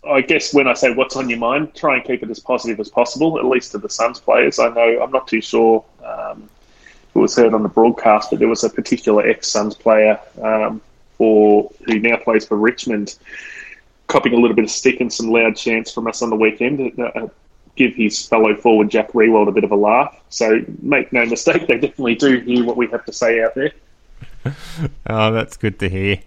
I 0.09 0.21
guess 0.21 0.53
when 0.53 0.69
I 0.69 0.75
say 0.75 0.93
what's 0.93 1.17
on 1.17 1.29
your 1.29 1.39
mind, 1.39 1.75
try 1.75 1.97
and 1.97 2.05
keep 2.05 2.23
it 2.23 2.31
as 2.31 2.41
positive 2.41 2.81
as 2.81 2.89
possible, 2.89 3.39
at 3.39 3.45
least 3.45 3.73
to 3.73 3.79
the 3.79 3.89
Suns 3.89 4.21
players. 4.21 4.59
I 4.59 4.69
know 4.69 5.03
I'm 5.03 5.11
not 5.11 5.29
too 5.29 5.41
sure 5.41 5.85
um, 6.05 6.49
it 7.15 7.19
was 7.19 7.37
heard 7.37 7.55
on 7.55 7.63
the 7.63 7.69
broadcast, 7.69 8.31
but 8.31 8.39
there 8.39 8.49
was 8.49 8.65
a 8.65 8.71
particular 8.71 9.27
ex 9.27 9.49
Suns 9.49 9.75
player 9.75 10.21
um, 10.43 10.81
for 11.17 11.71
who 11.87 11.99
now 11.99 12.17
plays 12.17 12.47
for 12.47 12.57
Richmond 12.57 13.17
copying 14.07 14.35
a 14.35 14.39
little 14.39 14.55
bit 14.55 14.65
of 14.65 14.71
stick 14.71 15.01
and 15.01 15.13
some 15.13 15.31
loud 15.31 15.57
chants 15.57 15.93
from 15.93 16.07
us 16.07 16.23
on 16.23 16.31
the 16.31 16.37
weekend. 16.37 16.99
Uh, 16.99 17.29
give 17.77 17.95
his 17.95 18.27
fellow 18.27 18.55
forward 18.55 18.91
Jack 18.91 19.13
Riewoldt 19.13 19.49
a 19.49 19.53
bit 19.53 19.65
of 19.65 19.73
a 19.73 19.77
laugh. 19.77 20.21
So 20.29 20.61
make 20.83 21.13
no 21.13 21.27
mistake, 21.27 21.67
they 21.67 21.79
definitely 21.79 22.15
do 22.15 22.39
hear 22.41 22.65
what 22.65 22.77
we 22.77 22.87
have 22.89 23.05
to 23.07 23.13
say 23.13 23.43
out 23.43 23.55
there. 23.55 23.73
oh, 25.07 25.33
that's 25.33 25.57
good 25.57 25.79
to 25.81 25.89
hear. 25.89 26.21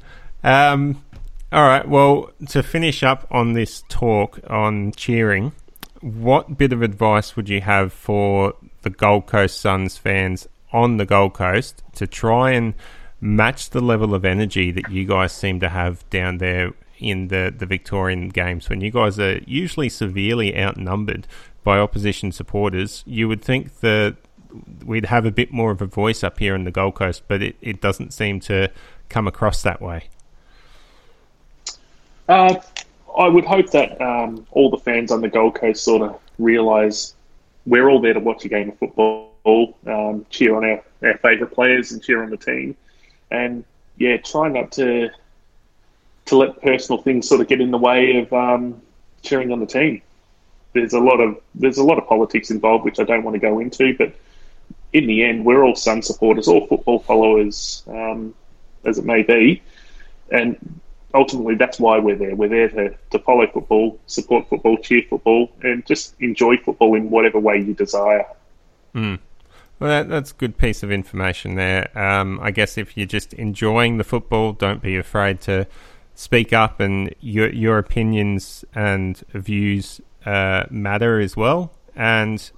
Um, 0.44 1.04
all 1.52 1.64
right, 1.64 1.88
well, 1.88 2.32
to 2.50 2.62
finish 2.62 3.04
up 3.04 3.26
on 3.32 3.54
this 3.54 3.84
talk 3.88 4.40
on 4.50 4.92
cheering, 4.92 5.54
what 6.02 6.58
bit 6.58 6.74
of 6.74 6.82
advice 6.82 7.36
would 7.36 7.48
you 7.48 7.62
have 7.62 7.94
for 7.94 8.54
the 8.82 8.90
Gold 8.90 9.28
Coast 9.28 9.62
Suns 9.62 9.98
fans 9.98 10.48
on 10.74 10.98
the 10.98 11.06
Gold 11.06 11.34
Coast 11.34 11.84
to 11.96 12.06
try 12.06 12.52
and 12.52 12.74
match 13.22 13.70
the 13.70 13.82
level 13.82 14.14
of 14.14 14.26
energy 14.26 14.72
that 14.72 14.92
you 14.92 15.06
guys 15.06 15.32
seem 15.32 15.60
to 15.62 15.70
have 15.70 16.08
down 16.10 16.38
there 16.38 16.74
in 17.00 17.30
the, 17.30 17.54
the 17.56 17.66
Victorian 17.66 18.30
games 18.30 18.70
when 18.70 18.82
you 18.82 18.92
guys 18.92 19.20
are 19.20 19.38
usually 19.46 19.90
severely 19.90 20.58
outnumbered 20.58 21.28
by 21.64 21.80
opposition 21.80 22.32
supporters. 22.32 23.04
You 23.08 23.28
would 23.28 23.42
think 23.42 23.80
that 23.80 24.18
we'd 24.86 25.06
have 25.06 25.26
a 25.26 25.32
bit 25.32 25.52
more 25.52 25.72
of 25.72 25.82
a 25.82 25.86
voice 25.86 26.24
up 26.24 26.40
here 26.40 26.56
in 26.56 26.66
the 26.66 26.72
Gold 26.72 26.96
Coast, 26.96 27.24
but 27.28 27.42
it, 27.42 27.56
it 27.62 27.82
doesn't 27.82 28.14
seem 28.14 28.40
to 28.42 28.70
come 29.10 29.28
across 29.28 29.62
that 29.64 29.82
way. 29.82 30.10
Uh, 32.28 32.56
I 33.18 33.28
would 33.28 33.46
hope 33.46 33.72
that 33.72 34.00
um, 34.02 34.46
all 34.52 34.70
the 34.70 34.78
fans 34.78 35.12
on 35.12 35.22
the 35.22 35.30
Gold 35.30 35.56
Coast 35.56 35.84
sort 35.84 36.02
of 36.02 36.20
realise 36.38 37.16
we're 37.66 37.90
all 37.90 38.00
there 38.00 38.14
to 38.14 38.20
watch 38.20 38.46
a 38.46 38.50
game 38.50 38.70
of 38.70 38.78
football, 38.80 39.76
um, 39.86 40.26
cheer 40.30 40.56
on 40.56 40.66
our, 40.66 40.84
our 41.04 41.18
favourite 41.18 41.54
players 41.54 41.92
and 41.92 42.02
cheer 42.02 42.24
on 42.24 42.30
the 42.30 42.38
team. 42.38 42.76
And 43.32 43.64
yeah, 43.98 44.18
try 44.18 44.50
not 44.50 44.72
to 44.74 45.10
to 46.26 46.38
let 46.38 46.62
personal 46.62 47.02
things 47.02 47.28
sort 47.28 47.40
of 47.40 47.48
get 47.48 47.62
in 47.62 47.72
the 47.72 47.78
way 47.78 48.18
of 48.18 48.34
um, 48.34 48.82
cheering 49.22 49.52
on 49.52 49.60
the 49.60 49.66
team. 49.66 50.02
There's 50.74 50.94
a 50.94 51.00
lot 51.00 51.20
of 51.20 51.40
there's 51.56 51.78
a 51.78 51.84
lot 51.84 51.98
of 51.98 52.08
politics 52.08 52.52
involved, 52.52 52.86
which 52.86 53.00
I 53.00 53.04
don't 53.04 53.24
want 53.24 53.36
to 53.36 53.40
go 53.40 53.60
into. 53.60 53.98
But 53.98 54.14
in 54.94 55.08
the 55.08 55.24
end, 55.24 55.46
we're 55.46 55.64
all 55.64 55.76
Sun 55.76 56.02
supporters, 56.02 56.48
all 56.48 56.68
football 56.68 57.00
followers, 57.00 57.84
um, 57.88 58.34
as 58.86 58.98
it 58.98 59.06
may 59.06 59.24
be, 59.24 59.62
and 60.32 60.80
ultimately 61.18 61.56
that's 61.56 61.80
why 61.80 62.00
we're 62.00 62.16
there. 62.16 62.36
We're 62.36 62.50
there 62.50 62.70
to, 62.70 62.96
to 63.12 63.20
follow 63.20 63.48
football, 63.48 64.00
support 64.06 64.48
football, 64.48 64.78
cheer 64.78 65.04
football, 65.10 65.52
and 65.62 65.86
just 65.86 66.16
enjoy 66.20 66.58
football 66.58 66.96
in 66.96 67.10
whatever 67.10 67.40
way 67.40 67.58
you 67.58 67.74
desire. 67.74 68.26
Mm. 68.96 69.20
Well, 69.80 69.90
that, 69.90 70.10
that's 70.10 70.32
a 70.32 70.36
good 70.36 70.58
piece 70.58 70.84
of 70.84 70.92
information 70.92 71.56
there. 71.56 71.96
Um, 71.98 72.40
I 72.42 72.52
guess 72.52 72.78
if 72.78 72.98
you're 72.98 73.06
just 73.06 73.34
enjoying 73.34 73.98
the 73.98 74.04
football, 74.04 74.54
don't 74.54 74.82
be 74.82 74.96
afraid 74.96 75.42
to 75.42 75.68
speak 76.16 76.52
up, 76.52 76.80
and 76.80 77.14
your 77.20 77.50
your 77.50 77.78
opinions 77.78 78.66
and 78.74 79.18
views 79.34 80.02
uh, 80.26 80.66
matter 80.70 81.20
as 81.20 81.38
well. 81.38 81.72
And 81.96 82.50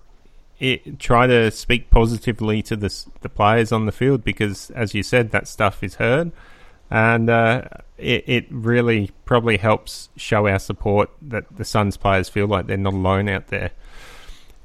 it, 0.60 1.00
try 1.00 1.28
to 1.28 1.51
speak 1.51 1.89
positively 1.89 2.62
to 2.63 2.75
the 2.75 3.06
the 3.22 3.30
players 3.30 3.72
on 3.72 3.86
the 3.86 3.92
field 3.92 4.24
because, 4.24 4.70
as 4.72 4.94
you 4.94 5.04
said, 5.04 5.32
that 5.32 5.48
stuff 5.48 5.84
is 5.84 5.96
heard, 5.96 6.32
and 6.89 7.29
uh, 7.29 7.63
it, 7.98 8.24
it 8.27 8.46
really 8.50 9.12
probably 9.25 9.58
helps 9.58 10.10
show 10.15 10.48
our 10.48 10.60
support 10.60 11.10
that 11.22 11.46
the 11.55 11.65
Suns 11.65 11.98
players 11.98 12.29
feel 12.29 12.48
like 12.48 12.67
they're 12.67 12.77
not 12.77 12.93
alone 12.93 13.29
out 13.29 13.48
there. 13.48 13.72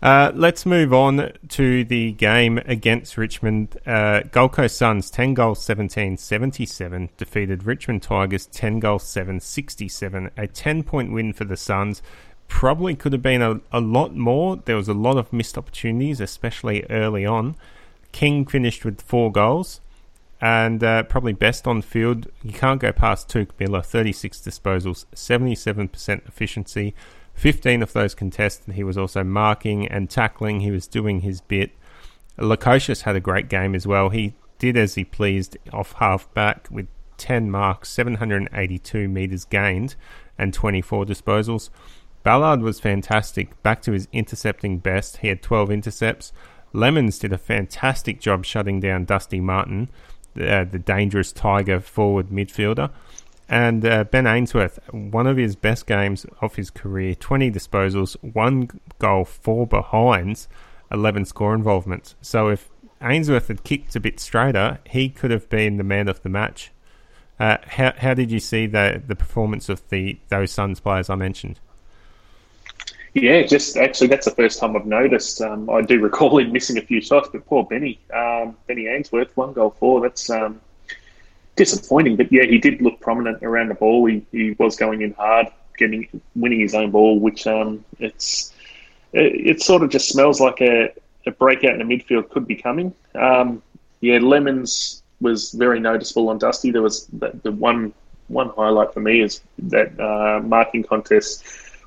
Uh, 0.04 0.30
let's 0.34 0.66
move 0.66 0.92
on 0.92 1.32
to 1.48 1.82
the 1.84 2.12
game 2.12 2.58
against 2.66 3.16
Richmond. 3.16 3.78
Uh, 3.86 4.20
Gold 4.30 4.52
Coast 4.52 4.76
Suns 4.76 5.10
10 5.10 5.32
goals 5.32 5.64
17 5.64 6.18
77 6.18 7.08
defeated 7.16 7.64
Richmond 7.64 8.02
Tigers 8.02 8.44
10 8.46 8.80
goals 8.80 9.04
7 9.04 9.40
67. 9.40 10.30
A 10.36 10.46
10 10.46 10.82
point 10.82 11.12
win 11.12 11.32
for 11.32 11.44
the 11.44 11.56
Suns. 11.56 12.02
Probably 12.48 12.94
could 12.94 13.14
have 13.14 13.22
been 13.22 13.40
a, 13.40 13.60
a 13.72 13.80
lot 13.80 14.14
more. 14.14 14.56
There 14.56 14.76
was 14.76 14.88
a 14.88 14.94
lot 14.94 15.16
of 15.16 15.32
missed 15.32 15.56
opportunities, 15.56 16.20
especially 16.20 16.84
early 16.90 17.24
on. 17.24 17.56
King 18.12 18.44
finished 18.44 18.84
with 18.84 19.00
four 19.00 19.32
goals 19.32 19.80
and 20.44 20.84
uh, 20.84 21.02
probably 21.04 21.32
best 21.32 21.66
on 21.66 21.80
field. 21.80 22.26
You 22.42 22.52
can't 22.52 22.78
go 22.78 22.92
past 22.92 23.30
Touk 23.30 23.48
Miller 23.58 23.80
36 23.80 24.40
disposals, 24.40 25.06
77% 25.14 26.28
efficiency. 26.28 26.94
15 27.32 27.82
of 27.82 27.94
those 27.94 28.14
contested. 28.14 28.74
He 28.74 28.84
was 28.84 28.98
also 28.98 29.24
marking 29.24 29.88
and 29.88 30.10
tackling. 30.10 30.60
He 30.60 30.70
was 30.70 30.86
doing 30.86 31.22
his 31.22 31.40
bit. 31.40 31.70
Lukosius 32.38 33.02
had 33.02 33.16
a 33.16 33.20
great 33.20 33.48
game 33.48 33.74
as 33.74 33.86
well. 33.86 34.10
He 34.10 34.34
did 34.58 34.76
as 34.76 34.96
he 34.96 35.04
pleased 35.04 35.56
off 35.72 35.92
half 35.94 36.32
back 36.34 36.68
with 36.70 36.88
10 37.16 37.50
marks, 37.50 37.88
782 37.88 39.08
metres 39.08 39.46
gained, 39.46 39.96
and 40.36 40.52
24 40.52 41.06
disposals. 41.06 41.70
Ballard 42.22 42.60
was 42.60 42.80
fantastic, 42.80 43.62
back 43.62 43.80
to 43.80 43.92
his 43.92 44.08
intercepting 44.12 44.76
best. 44.76 45.18
He 45.18 45.28
had 45.28 45.40
12 45.40 45.70
intercepts. 45.70 46.34
Lemmens 46.74 47.18
did 47.18 47.32
a 47.32 47.38
fantastic 47.38 48.20
job 48.20 48.44
shutting 48.44 48.80
down 48.80 49.06
Dusty 49.06 49.40
Martin, 49.40 49.88
uh, 50.40 50.64
the 50.64 50.78
dangerous 50.78 51.32
Tiger 51.32 51.80
forward 51.80 52.28
midfielder. 52.28 52.90
And 53.48 53.84
uh, 53.84 54.04
Ben 54.04 54.26
Ainsworth, 54.26 54.78
one 54.90 55.26
of 55.26 55.36
his 55.36 55.54
best 55.54 55.86
games 55.86 56.24
of 56.40 56.54
his 56.54 56.70
career 56.70 57.14
20 57.14 57.50
disposals, 57.50 58.16
one 58.22 58.70
goal, 58.98 59.24
four 59.24 59.66
behinds, 59.66 60.48
11 60.90 61.26
score 61.26 61.54
involvements. 61.54 62.14
So 62.22 62.48
if 62.48 62.70
Ainsworth 63.02 63.48
had 63.48 63.64
kicked 63.64 63.94
a 63.96 64.00
bit 64.00 64.18
straighter, 64.18 64.78
he 64.88 65.10
could 65.10 65.30
have 65.30 65.48
been 65.50 65.76
the 65.76 65.84
man 65.84 66.08
of 66.08 66.22
the 66.22 66.30
match. 66.30 66.70
Uh, 67.38 67.58
how, 67.66 67.92
how 67.98 68.14
did 68.14 68.30
you 68.30 68.40
see 68.40 68.66
the, 68.66 69.02
the 69.06 69.16
performance 69.16 69.68
of 69.68 69.86
the 69.88 70.18
those 70.28 70.52
Suns 70.52 70.80
players 70.80 71.10
I 71.10 71.16
mentioned? 71.16 71.60
Yeah, 73.14 73.42
just 73.42 73.76
actually, 73.76 74.08
that's 74.08 74.24
the 74.24 74.32
first 74.32 74.58
time 74.58 74.76
I've 74.76 74.86
noticed. 74.86 75.40
Um, 75.40 75.70
I 75.70 75.82
do 75.82 76.00
recall 76.00 76.38
him 76.38 76.52
missing 76.52 76.78
a 76.78 76.82
few 76.82 77.00
shots, 77.00 77.28
but 77.32 77.46
poor 77.46 77.64
Benny, 77.64 78.00
um, 78.12 78.56
Benny 78.66 78.88
Ainsworth, 78.88 79.36
one 79.36 79.52
goal, 79.52 79.70
four. 79.78 80.00
That's 80.00 80.28
um, 80.30 80.60
disappointing, 81.54 82.16
but 82.16 82.32
yeah, 82.32 82.42
he 82.42 82.58
did 82.58 82.82
look 82.82 83.00
prominent 83.00 83.42
around 83.44 83.68
the 83.68 83.74
ball. 83.74 84.04
He, 84.06 84.26
he 84.32 84.56
was 84.58 84.76
going 84.76 85.02
in 85.02 85.12
hard, 85.12 85.46
getting 85.78 86.08
winning 86.34 86.58
his 86.58 86.74
own 86.74 86.90
ball, 86.90 87.20
which 87.20 87.46
um, 87.46 87.84
it's 88.00 88.52
it, 89.12 89.46
it, 89.46 89.62
sort 89.62 89.84
of 89.84 89.90
just 89.90 90.08
smells 90.08 90.40
like 90.40 90.60
a, 90.60 90.92
a 91.24 91.30
breakout 91.30 91.78
in 91.80 91.86
the 91.86 91.96
midfield 91.96 92.30
could 92.30 92.48
be 92.48 92.56
coming. 92.56 92.92
Um, 93.14 93.62
yeah, 94.00 94.18
Lemmens 94.18 95.02
was 95.20 95.52
very 95.52 95.78
noticeable 95.78 96.28
on 96.30 96.38
Dusty. 96.38 96.72
There 96.72 96.82
was 96.82 97.06
the, 97.06 97.30
the 97.44 97.52
one 97.52 97.92
one 98.28 98.48
highlight 98.56 98.92
for 98.92 99.00
me 99.00 99.20
is 99.20 99.40
that 99.58 99.98
uh, 100.00 100.40
marking 100.40 100.82
contest. 100.82 101.44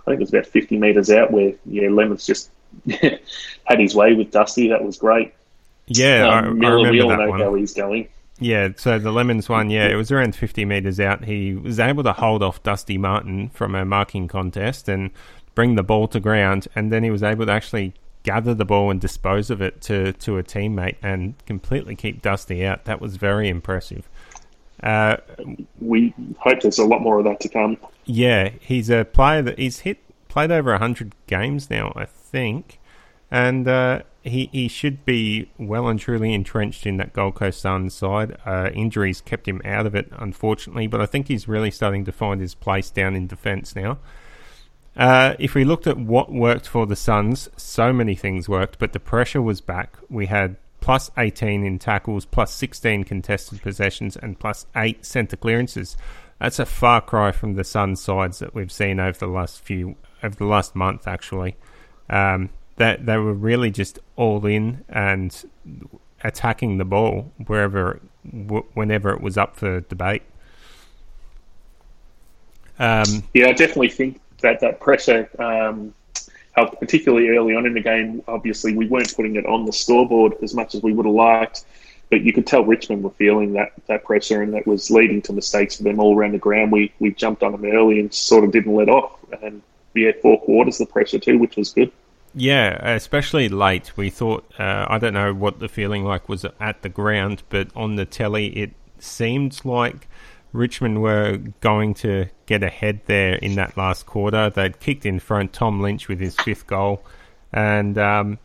I 0.08 0.12
think 0.12 0.22
it 0.22 0.24
was 0.24 0.34
about 0.34 0.46
fifty 0.46 0.78
meters 0.78 1.10
out 1.10 1.32
where 1.32 1.54
yeah 1.66 1.90
Lemmens 1.90 2.26
just 2.26 2.50
had 3.66 3.80
his 3.80 3.94
way 3.94 4.14
with 4.14 4.32
Dusty. 4.32 4.70
That 4.70 4.84
was 4.84 4.98
great. 4.98 5.34
Yeah, 5.88 6.28
um, 6.28 6.46
I, 6.46 6.50
Miller, 6.50 6.88
I 6.88 6.92
we 6.92 7.02
all 7.02 7.16
know 7.16 7.30
one. 7.30 7.40
how 7.40 7.54
he's 7.54 7.74
going. 7.74 8.08
Yeah, 8.40 8.70
so 8.76 9.00
the 9.00 9.12
Lemmens 9.12 9.50
one, 9.50 9.70
yeah, 9.70 9.88
it 9.88 9.96
was 9.96 10.12
around 10.12 10.36
50 10.36 10.64
metres 10.66 11.00
out. 11.00 11.24
He 11.26 11.56
was 11.56 11.80
able 11.80 12.04
to 12.04 12.14
hold 12.14 12.44
off 12.44 12.62
Dusty 12.62 12.98
Martin 12.98 13.50
from 13.50 13.74
a 13.74 13.84
marking 13.84 14.28
contest 14.28 14.88
and 14.88 15.10
bring 15.56 15.76
the 15.76 15.84
ball 15.84 16.08
to 16.10 16.20
ground, 16.20 16.68
and 16.76 16.92
then 16.92 17.04
he 17.04 17.10
was 17.10 17.24
able 17.24 17.48
to 17.48 17.52
actually 17.52 17.94
gather 18.22 18.54
the 18.54 18.66
ball 18.66 18.92
and 18.92 19.02
dispose 19.02 19.50
of 19.50 19.62
it 19.62 19.82
to, 19.82 20.14
to 20.14 20.38
a 20.38 20.44
teammate 20.44 20.98
and 21.02 21.34
completely 21.46 21.96
keep 21.96 22.22
Dusty 22.22 22.64
out. 22.66 22.86
That 22.86 23.02
was 23.02 23.16
very 23.16 23.50
impressive. 23.50 24.08
Uh, 24.84 25.18
we 25.80 26.14
hope 26.38 26.62
there's 26.62 26.78
a 26.78 26.86
lot 26.86 27.02
more 27.02 27.20
of 27.20 27.26
that 27.26 27.40
to 27.42 27.50
come. 27.50 27.78
Yeah, 28.06 28.50
he's 28.60 28.90
a 28.90 29.06
player 29.06 29.42
that 29.42 29.58
he's 29.58 29.80
hit 29.80 30.00
played 30.28 30.52
over 30.52 30.72
100 30.72 31.16
games 31.26 31.70
now, 31.70 31.92
I 31.96 32.06
think, 32.06 32.80
and 33.32 33.68
uh, 33.68 34.04
he 34.24 34.50
he 34.52 34.68
should 34.68 35.04
be 35.06 35.50
well 35.58 35.88
and 35.88 36.00
truly 36.00 36.34
entrenched 36.34 36.86
in 36.86 36.98
that 36.98 37.14
Gold 37.14 37.36
Coast 37.36 37.60
Suns 37.60 37.94
side. 37.94 38.38
Uh, 38.46 38.70
injuries 38.74 39.22
kept 39.22 39.48
him 39.48 39.62
out 39.66 39.86
of 39.86 39.96
it, 39.96 40.10
unfortunately, 40.12 40.88
but 40.88 41.02
I 41.02 41.06
think 41.06 41.28
he's 41.28 41.48
really 41.48 41.72
starting 41.72 42.06
to 42.06 42.12
find 42.12 42.40
his 42.40 42.54
place 42.54 42.90
down 42.90 43.16
in 43.16 43.28
defence 43.28 43.76
now. 43.76 43.98
Uh, 44.96 45.36
if 45.38 45.54
we 45.54 45.64
looked 45.64 45.88
at 45.88 45.98
what 45.98 46.32
worked 46.32 46.68
for 46.68 46.88
the 46.88 46.96
Suns, 46.96 47.50
so 47.56 47.94
many 47.94 48.16
things 48.16 48.50
worked, 48.50 48.80
but 48.80 48.94
the 48.94 49.00
pressure 49.00 49.42
was 49.42 49.62
back. 49.62 49.98
We 50.10 50.26
had 50.26 50.56
plus 50.88 51.12
18 51.18 51.66
in 51.66 51.78
tackles, 51.78 52.26
plus 52.26 52.54
16 52.54 53.04
contested 53.04 53.62
possessions, 53.62 54.16
and 54.16 54.40
plus 54.40 54.68
8 54.74 55.06
centre 55.06 55.36
clearances. 55.36 55.98
That's 56.40 56.60
a 56.60 56.66
far 56.66 57.02
cry 57.02 57.34
from 57.34 57.56
the 57.56 57.66
Suns 57.66 58.02
sides 58.02 58.40
that 58.40 58.56
we've 58.56 58.72
seen 58.72 58.98
over 58.98 59.20
the 59.20 59.28
last 59.28 59.60
few, 59.60 59.98
over 60.24 60.34
the 60.34 60.46
last 60.46 60.78
month, 60.78 61.06
actually. 61.06 61.58
Um, 62.10 62.52
that 62.78 63.06
they 63.06 63.18
were 63.18 63.34
really 63.34 63.70
just 63.70 64.00
all 64.16 64.46
in 64.46 64.86
and 64.88 65.44
attacking 66.24 66.78
the 66.78 66.86
ball 66.86 67.34
wherever, 67.48 68.00
whenever 68.74 69.10
it 69.10 69.20
was 69.20 69.38
up 69.38 69.58
for 69.58 69.82
debate. 69.82 70.24
Um, 72.80 73.24
yeah, 73.34 73.48
I 73.48 73.52
definitely 73.52 73.90
think 73.90 74.22
that 74.40 74.62
that 74.62 74.80
pressure 74.80 75.30
um, 75.38 75.94
helped, 76.58 76.80
particularly 76.80 77.30
early 77.30 77.56
on 77.56 77.66
in 77.66 77.74
the 77.74 77.82
game. 77.82 78.24
Obviously, 78.28 78.76
we 78.76 78.88
weren't 78.88 79.16
putting 79.16 79.36
it 79.36 79.46
on 79.46 79.66
the 79.66 79.72
scoreboard 79.72 80.34
as 80.42 80.54
much 80.54 80.76
as 80.76 80.82
we 80.82 80.92
would 80.92 81.06
have 81.06 81.16
liked, 81.16 81.66
but 82.10 82.22
you 82.22 82.34
could 82.34 82.48
tell 82.48 82.66
Richmond 82.66 83.04
were 83.04 83.12
feeling 83.12 83.54
that, 83.54 83.72
that 83.86 84.04
pressure, 84.04 84.42
and 84.42 84.54
that 84.54 84.66
was 84.66 84.90
leading 84.90 85.22
to 85.24 85.34
mistakes 85.34 85.78
for 85.78 85.84
them 85.84 86.00
all 86.00 86.18
around 86.18 86.34
the 86.34 86.40
ground. 86.40 86.72
We 86.72 86.92
we 87.00 87.12
jumped 87.12 87.44
on 87.44 87.52
them 87.52 87.64
early 87.66 88.00
and 88.00 88.14
sort 88.14 88.44
of 88.44 88.52
didn't 88.52 88.74
let 88.74 88.90
off, 88.90 89.18
and 89.42 89.62
we 89.94 90.04
had 90.04 90.20
four 90.22 90.42
quarters 90.42 90.80
the 90.80 90.86
pressure 90.88 91.20
too, 91.20 91.38
which 91.38 91.56
was 91.56 91.72
good. 91.72 91.92
Yeah, 92.34 92.94
especially 92.94 93.50
late. 93.50 93.96
We 93.96 94.10
thought, 94.10 94.44
uh, 94.60 94.86
I 94.90 95.00
don't 95.00 95.14
know 95.14 95.34
what 95.34 95.60
the 95.60 95.70
feeling 95.70 96.04
like 96.04 96.28
was 96.28 96.46
at 96.60 96.82
the 96.82 96.90
ground, 96.90 97.44
but 97.50 97.70
on 97.76 97.96
the 97.96 98.06
telly, 98.06 98.48
it 98.48 98.72
seemed 99.00 99.64
like 99.64 100.08
Richmond 100.58 101.02
were 101.02 101.38
going 101.62 101.94
to 101.96 102.28
get 102.46 102.64
ahead 102.64 103.02
there 103.06 103.36
in 103.36 103.56
that 103.56 103.78
last 103.78 104.06
quarter. 104.06 104.50
They'd 104.50 104.80
kicked 104.80 105.06
in 105.06 105.20
front 105.20 105.54
Tom 105.54 105.82
Lynch 105.82 106.08
with 106.08 106.20
his 106.20 106.36
fifth 106.36 106.68
goal, 106.68 107.04
and 107.54 107.98
um, 107.98 108.40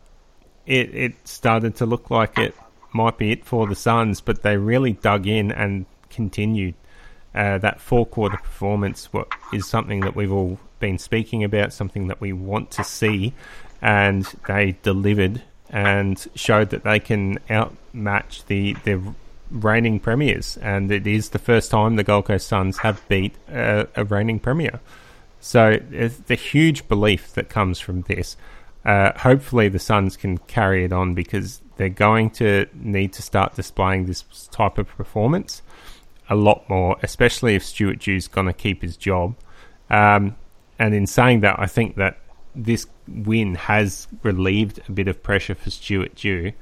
it, 0.65 0.93
it 0.93 1.27
started 1.27 1.75
to 1.77 1.85
look 1.85 2.09
like 2.09 2.37
it 2.37 2.55
might 2.93 3.17
be 3.17 3.31
it 3.31 3.45
for 3.45 3.67
the 3.67 3.75
Suns, 3.75 4.21
but 4.21 4.43
they 4.43 4.57
really 4.57 4.93
dug 4.93 5.27
in 5.27 5.51
and 5.51 5.85
continued. 6.09 6.75
Uh, 7.35 7.57
that 7.57 7.81
four 7.81 8.05
quarter 8.05 8.37
performance 8.37 9.11
what 9.11 9.27
is 9.51 9.67
something 9.67 10.01
that 10.01 10.15
we've 10.15 10.31
all 10.31 10.59
been 10.77 10.99
speaking 10.99 11.43
about, 11.43 11.73
something 11.73 12.07
that 12.07 12.21
we 12.21 12.31
want 12.31 12.69
to 12.69 12.83
see 12.83 13.33
and 13.83 14.23
they 14.47 14.77
delivered 14.81 15.43
and 15.69 16.27
showed 16.35 16.69
that 16.69 16.83
they 16.83 16.99
can 16.99 17.37
outmatch 17.49 18.45
the 18.45 18.73
the 18.85 19.13
reigning 19.53 19.99
premiers. 19.99 20.57
And 20.57 20.91
it 20.91 21.07
is 21.07 21.29
the 21.29 21.39
first 21.39 21.71
time 21.71 21.95
the 21.95 22.03
Gold 22.03 22.25
Coast 22.25 22.47
Suns 22.47 22.79
have 22.79 23.07
beat 23.07 23.35
a, 23.47 23.87
a 23.95 24.03
reigning 24.03 24.39
premier. 24.39 24.81
So 25.39 25.77
the 25.77 26.35
huge 26.35 26.87
belief 26.87 27.33
that 27.33 27.49
comes 27.49 27.79
from 27.79 28.01
this. 28.03 28.37
Uh, 28.85 29.17
hopefully, 29.17 29.69
the 29.69 29.79
Suns 29.79 30.17
can 30.17 30.37
carry 30.37 30.83
it 30.83 30.91
on 30.91 31.13
because 31.13 31.61
they're 31.77 31.89
going 31.89 32.29
to 32.31 32.67
need 32.73 33.13
to 33.13 33.21
start 33.21 33.55
displaying 33.55 34.05
this 34.05 34.23
type 34.51 34.77
of 34.77 34.87
performance 34.87 35.61
a 36.29 36.35
lot 36.35 36.67
more, 36.69 36.97
especially 37.03 37.55
if 37.55 37.63
Stuart 37.63 37.99
Dew's 37.99 38.27
going 38.27 38.47
to 38.47 38.53
keep 38.53 38.81
his 38.81 38.97
job. 38.97 39.35
Um, 39.89 40.35
and 40.79 40.93
in 40.93 41.07
saying 41.07 41.41
that, 41.41 41.59
I 41.59 41.67
think 41.67 41.95
that 41.97 42.17
this 42.55 42.87
win 43.07 43.55
has 43.55 44.07
relieved 44.21 44.79
a 44.87 44.91
bit 44.91 45.07
of 45.07 45.21
pressure 45.23 45.55
for 45.55 45.69
Stuart 45.69 46.15
Dew. 46.15 46.53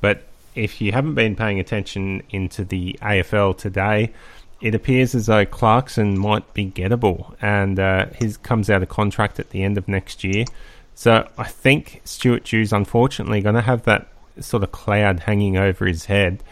But 0.00 0.27
if 0.58 0.80
you 0.80 0.92
haven't 0.92 1.14
been 1.14 1.36
paying 1.36 1.60
attention 1.60 2.22
into 2.30 2.64
the 2.64 2.98
AFL 3.00 3.56
today, 3.56 4.12
it 4.60 4.74
appears 4.74 5.14
as 5.14 5.26
though 5.26 5.46
Clarkson 5.46 6.18
might 6.18 6.52
be 6.52 6.66
gettable, 6.66 7.34
and 7.40 7.78
uh, 7.78 8.06
his 8.14 8.36
comes 8.36 8.68
out 8.68 8.82
of 8.82 8.88
contract 8.88 9.38
at 9.38 9.50
the 9.50 9.62
end 9.62 9.78
of 9.78 9.86
next 9.86 10.24
year. 10.24 10.44
So 10.94 11.28
I 11.38 11.44
think 11.44 12.00
Stuart 12.04 12.44
Dew's 12.44 12.72
unfortunately 12.72 13.40
going 13.40 13.54
to 13.54 13.60
have 13.60 13.84
that 13.84 14.08
sort 14.40 14.64
of 14.64 14.72
cloud 14.72 15.20
hanging 15.20 15.56
over 15.56 15.86
his 15.86 16.06
head 16.06 16.42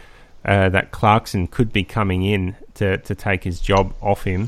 uh, 0.45 0.69
that 0.69 0.91
Clarkson 0.91 1.47
could 1.47 1.73
be 1.73 1.83
coming 1.83 2.23
in 2.23 2.55
to, 2.75 2.97
to 2.97 3.13
take 3.13 3.43
his 3.43 3.59
job 3.59 3.93
off 4.01 4.23
him 4.23 4.47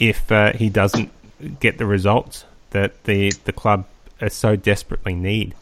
if 0.00 0.32
uh, 0.32 0.52
he 0.54 0.68
doesn't 0.68 1.12
get 1.60 1.78
the 1.78 1.86
results 1.86 2.44
that 2.70 3.04
the 3.04 3.30
the 3.44 3.52
club 3.52 3.86
so 4.28 4.56
desperately 4.56 5.14
need. 5.14 5.54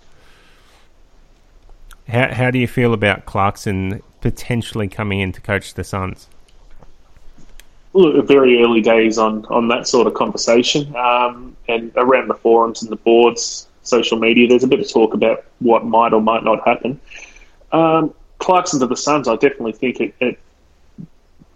How 2.08 2.32
how 2.32 2.50
do 2.50 2.58
you 2.58 2.66
feel 2.66 2.94
about 2.94 3.26
Clarkson 3.26 4.02
potentially 4.20 4.88
coming 4.88 5.20
in 5.20 5.32
to 5.32 5.40
coach 5.40 5.74
the 5.74 5.84
Suns? 5.84 6.28
Look, 7.92 8.26
very 8.26 8.62
early 8.62 8.80
days 8.80 9.18
on 9.18 9.44
on 9.46 9.68
that 9.68 9.86
sort 9.86 10.06
of 10.06 10.14
conversation, 10.14 10.94
um, 10.96 11.56
and 11.68 11.92
around 11.96 12.28
the 12.28 12.34
forums 12.34 12.82
and 12.82 12.90
the 12.90 12.96
boards, 12.96 13.68
social 13.82 14.18
media. 14.18 14.48
There's 14.48 14.64
a 14.64 14.68
bit 14.68 14.80
of 14.80 14.90
talk 14.90 15.14
about 15.14 15.44
what 15.58 15.84
might 15.84 16.12
or 16.12 16.20
might 16.20 16.44
not 16.44 16.66
happen. 16.66 17.00
Um, 17.72 18.14
Clarkson 18.38 18.80
to 18.80 18.86
the 18.86 18.96
Suns, 18.96 19.28
I 19.28 19.34
definitely 19.34 19.72
think 19.72 20.00
it, 20.00 20.14
it 20.20 20.38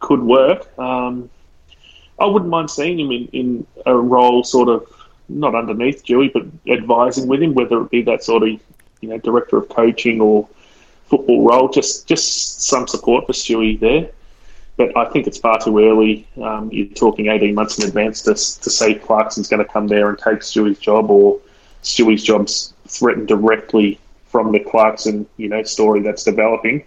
could 0.00 0.20
work. 0.20 0.76
Um, 0.78 1.30
I 2.18 2.26
wouldn't 2.26 2.50
mind 2.50 2.70
seeing 2.70 3.00
him 3.00 3.10
in, 3.10 3.28
in 3.28 3.66
a 3.86 3.96
role 3.96 4.44
sort 4.44 4.68
of 4.68 4.86
not 5.28 5.54
underneath 5.54 6.04
Dewey, 6.04 6.28
but 6.28 6.44
advising 6.66 7.26
with 7.26 7.42
him, 7.42 7.54
whether 7.54 7.80
it 7.80 7.90
be 7.90 8.02
that 8.02 8.22
sort 8.22 8.42
of 8.42 8.60
you 9.02 9.10
know 9.10 9.18
director 9.18 9.58
of 9.58 9.68
coaching 9.68 10.22
or 10.22 10.48
football 11.04 11.46
role. 11.46 11.68
Just 11.68 12.06
just 12.06 12.62
some 12.62 12.88
support 12.88 13.26
for 13.26 13.34
Stewie 13.34 13.78
there. 13.78 14.10
But 14.78 14.96
I 14.96 15.04
think 15.10 15.26
it's 15.26 15.38
far 15.38 15.58
too 15.58 15.78
early. 15.78 16.26
Um, 16.40 16.70
you're 16.72 16.86
talking 16.86 17.28
18 17.28 17.54
months 17.54 17.78
in 17.78 17.86
advance 17.86 18.22
to, 18.22 18.30
to 18.30 18.70
say 18.70 18.94
Clarkson's 18.94 19.46
going 19.46 19.64
to 19.64 19.70
come 19.70 19.86
there 19.86 20.08
and 20.08 20.18
take 20.18 20.38
Stewie's 20.38 20.78
job, 20.78 21.10
or 21.10 21.38
Stewie's 21.82 22.22
job's 22.22 22.72
threatened 22.88 23.28
directly 23.28 23.98
from 24.24 24.50
the 24.50 24.60
Clarkson, 24.60 25.26
you 25.36 25.50
know, 25.50 25.62
story 25.62 26.00
that's 26.00 26.24
developing. 26.24 26.84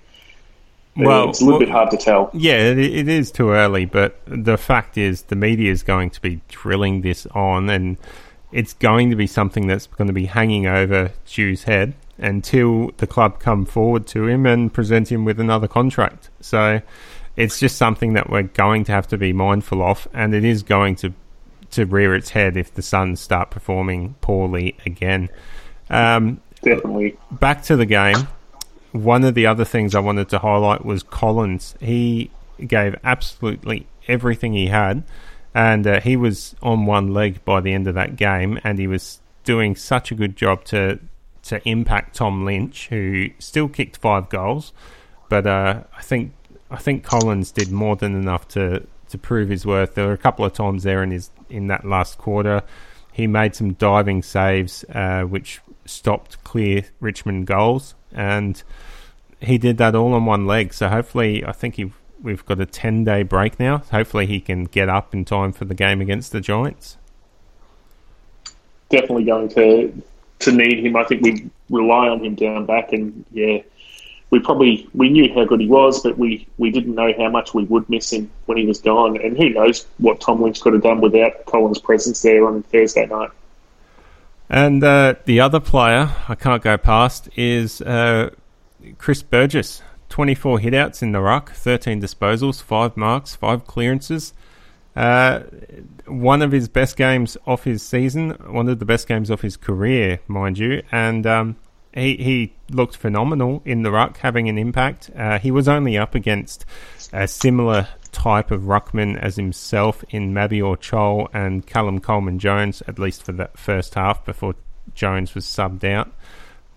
Well, 0.98 1.30
it's 1.30 1.42
a 1.42 1.44
little 1.44 1.60
well, 1.60 1.68
bit 1.68 1.72
hard 1.72 1.92
to 1.92 1.98
tell. 1.98 2.32
Yeah, 2.34 2.58
it, 2.58 2.80
it 2.80 3.08
is 3.08 3.30
too 3.30 3.52
early, 3.52 3.86
but 3.86 4.20
the 4.26 4.58
fact 4.58 4.98
is, 4.98 5.24
the 5.24 5.36
media 5.36 5.72
is 5.72 5.84
going 5.84 6.10
to 6.12 6.22
be 6.22 6.42
drilling 6.48 7.02
this 7.02 7.28
on, 7.28 7.70
and 7.70 7.98
it's 8.52 8.74
going 8.74 9.12
to 9.12 9.16
be 9.16 9.28
something 9.28 9.68
that's 9.68 9.86
going 9.86 10.08
to 10.08 10.14
be 10.14 10.26
hanging 10.26 10.66
over 10.66 11.12
Dew's 11.28 11.64
head 11.64 11.94
until 12.18 12.92
the 12.98 13.08
club 13.08 13.40
come 13.40 13.66
forward 13.66 14.08
to 14.08 14.28
him 14.28 14.46
and 14.46 14.74
present 14.74 15.12
him 15.12 15.26
with 15.26 15.40
another 15.40 15.68
contract. 15.68 16.30
So 16.42 16.82
it's 17.36 17.60
just 17.60 17.78
something 17.78 18.14
that 18.14 18.30
we're 18.30 18.44
going 18.44 18.86
to 18.86 18.92
have 18.92 19.08
to 19.10 19.18
be 19.18 19.34
mindful 19.34 19.82
of, 19.82 20.08
and 20.14 20.34
it 20.34 20.44
is 20.44 20.64
going 20.64 20.96
to 20.98 21.14
to 21.72 21.86
rear 21.86 22.16
its 22.16 22.30
head 22.30 22.56
if 22.56 22.74
the 22.74 22.82
Suns 22.82 23.20
start 23.20 23.50
performing 23.50 24.16
poorly 24.22 24.78
again. 24.86 25.30
Um, 25.90 26.40
Definitely. 26.62 27.18
Back 27.32 27.64
to 27.64 27.76
the 27.76 27.86
game. 27.86 28.28
One 28.94 29.26
of 29.26 29.34
the 29.34 29.48
other 29.48 29.66
things 29.66 29.94
I 29.94 30.00
wanted 30.00 30.30
to 30.30 30.40
highlight 30.40 30.86
was 30.86 31.04
Collins. 31.04 31.76
He 31.82 32.32
gave 32.66 32.96
absolutely 33.04 33.88
everything 34.08 34.54
he 34.54 34.68
had 34.68 35.04
and 35.56 35.88
uh, 35.88 36.02
he 36.02 36.18
was 36.18 36.54
on 36.62 36.86
one 36.86 37.14
leg 37.14 37.44
by 37.46 37.62
the 37.62 37.72
end 37.72 37.88
of 37.88 37.96
that 37.96 38.18
game, 38.18 38.60
and 38.66 38.78
he 38.78 38.88
was 38.88 39.22
doing 39.46 39.74
such 39.74 40.12
a 40.12 40.16
good 40.16 40.36
job 40.36 40.66
to 40.66 41.00
to 41.46 41.68
impact 41.68 42.16
Tom 42.16 42.46
Lynch, 42.46 42.88
who 42.88 43.30
still 43.40 43.68
kicked 43.68 43.98
five 43.98 44.30
goals, 44.30 44.74
but 45.30 45.46
uh, 45.46 45.84
I 45.96 46.02
think 46.02 46.34
I 46.72 46.78
think 46.78 47.04
Collins 47.04 47.52
did 47.52 47.72
more 47.72 47.96
than 47.96 48.16
enough 48.16 48.48
to 48.50 48.86
to 49.10 49.18
prove 49.18 49.50
his 49.50 49.66
worth. 49.66 49.96
There 49.96 50.08
were 50.08 50.14
a 50.14 50.18
couple 50.18 50.46
of 50.46 50.54
times 50.54 50.84
there 50.84 51.04
in 51.04 51.12
his 51.12 51.30
in 51.50 51.68
that 51.68 51.86
last 51.86 52.18
quarter, 52.18 52.64
he 53.12 53.28
made 53.28 53.56
some 53.56 53.74
diving 53.74 54.24
saves 54.24 54.84
uh, 54.94 55.24
which 55.24 55.62
stopped 55.86 56.44
clear 56.44 56.84
Richmond 57.00 57.46
goals, 57.48 57.96
and 58.12 58.62
he 59.40 59.58
did 59.58 59.78
that 59.78 59.96
all 59.96 60.14
on 60.14 60.26
one 60.26 60.48
leg. 60.48 60.74
So 60.74 60.90
hopefully, 60.90 61.46
I 61.46 61.52
think 61.52 61.76
he 61.76 61.92
we've 62.22 62.46
got 62.46 62.60
a 62.60 62.66
10 62.66 63.04
day 63.04 63.24
break 63.24 63.60
now. 63.60 63.80
Hopefully, 63.92 64.26
he 64.26 64.40
can 64.40 64.66
get 64.66 64.90
up 64.90 65.14
in 65.14 65.26
time 65.26 65.52
for 65.52 65.66
the 65.66 65.76
game 65.76 66.02
against 66.02 66.32
the 66.32 66.42
Giants. 66.42 66.98
Definitely 68.90 69.26
going 69.26 69.50
to 69.50 70.02
to 70.40 70.52
need 70.52 70.86
him. 70.86 70.96
I 70.96 71.04
think 71.04 71.24
we 71.24 71.50
rely 71.70 72.10
on 72.10 72.24
him 72.24 72.36
down 72.36 72.66
back, 72.66 72.94
and 72.94 73.26
yeah, 73.32 73.60
we 74.30 74.40
probably 74.40 74.90
we 74.94 75.10
knew 75.10 75.34
how 75.34 75.46
good 75.46 75.62
he 75.62 75.68
was, 75.68 76.02
but 76.04 76.18
we, 76.18 76.48
we 76.58 76.72
didn't 76.72 76.96
know 76.96 77.14
how 77.18 77.30
much 77.30 77.54
we 77.54 77.64
would 77.66 77.90
miss 77.90 78.12
him 78.12 78.30
when 78.46 78.58
he 78.58 78.66
was 78.66 78.80
gone. 78.80 79.20
And 79.22 79.38
who 79.38 79.50
knows 79.50 79.86
what 79.98 80.20
Tom 80.20 80.42
Lynch 80.42 80.62
could 80.62 80.74
have 80.74 80.84
done 80.84 81.02
without 81.02 81.46
Collins' 81.46 81.80
presence 81.80 82.22
there 82.22 82.46
on 82.48 82.64
Thursday 82.64 83.06
night. 83.06 83.32
And 84.50 84.84
uh, 84.84 85.16
the 85.26 85.40
other 85.40 85.60
player 85.60 86.14
I 86.28 86.36
can't 86.36 86.62
go 86.62 86.78
past 86.78 87.30
is 87.36 87.82
uh, 87.82 88.32
Chris 88.98 89.24
Burgess. 89.24 89.82
24 90.10 90.60
hitouts 90.60 91.02
in 91.02 91.12
the 91.12 91.20
ruck, 91.20 91.52
13 91.52 92.02
disposals, 92.02 92.62
5 92.62 92.96
marks, 92.96 93.36
5 93.36 93.66
clearances. 93.66 94.34
Uh, 94.96 95.42
one 96.06 96.42
of 96.42 96.52
his 96.52 96.68
best 96.70 96.96
games 96.96 97.38
off 97.46 97.64
his 97.64 97.82
season, 97.84 98.32
one 98.48 98.70
of 98.70 98.80
the 98.80 98.86
best 98.86 99.08
games 99.08 99.30
off 99.30 99.42
his 99.42 99.58
career, 99.58 100.20
mind 100.28 100.58
you. 100.58 100.82
And 100.92 101.28
um, 101.28 101.58
he, 101.94 102.16
he 102.18 102.54
looked 102.70 102.96
phenomenal 102.96 103.62
in 103.66 103.84
the 103.84 103.92
ruck, 103.92 104.18
having 104.18 104.48
an 104.48 104.58
impact. 104.58 105.10
Uh, 105.16 105.40
he 105.40 105.52
was 105.52 105.68
only 105.68 105.98
up 105.98 106.16
against 106.16 106.66
a 107.12 107.28
similar 107.28 107.88
type 108.12 108.52
of 108.52 108.64
ruckman 108.64 109.18
as 109.20 109.36
himself 109.36 110.04
in 110.10 110.34
Mabior 110.34 110.78
Chol 110.78 111.28
and 111.34 111.66
Callum 111.66 112.00
Coleman 112.00 112.40
Jones, 112.40 112.82
at 112.88 112.98
least 112.98 113.24
for 113.24 113.34
that 113.34 113.58
first 113.58 113.96
half 113.96 114.24
before 114.26 114.56
Jones 114.94 115.36
was 115.36 115.46
subbed 115.46 115.84
out. 115.84 116.12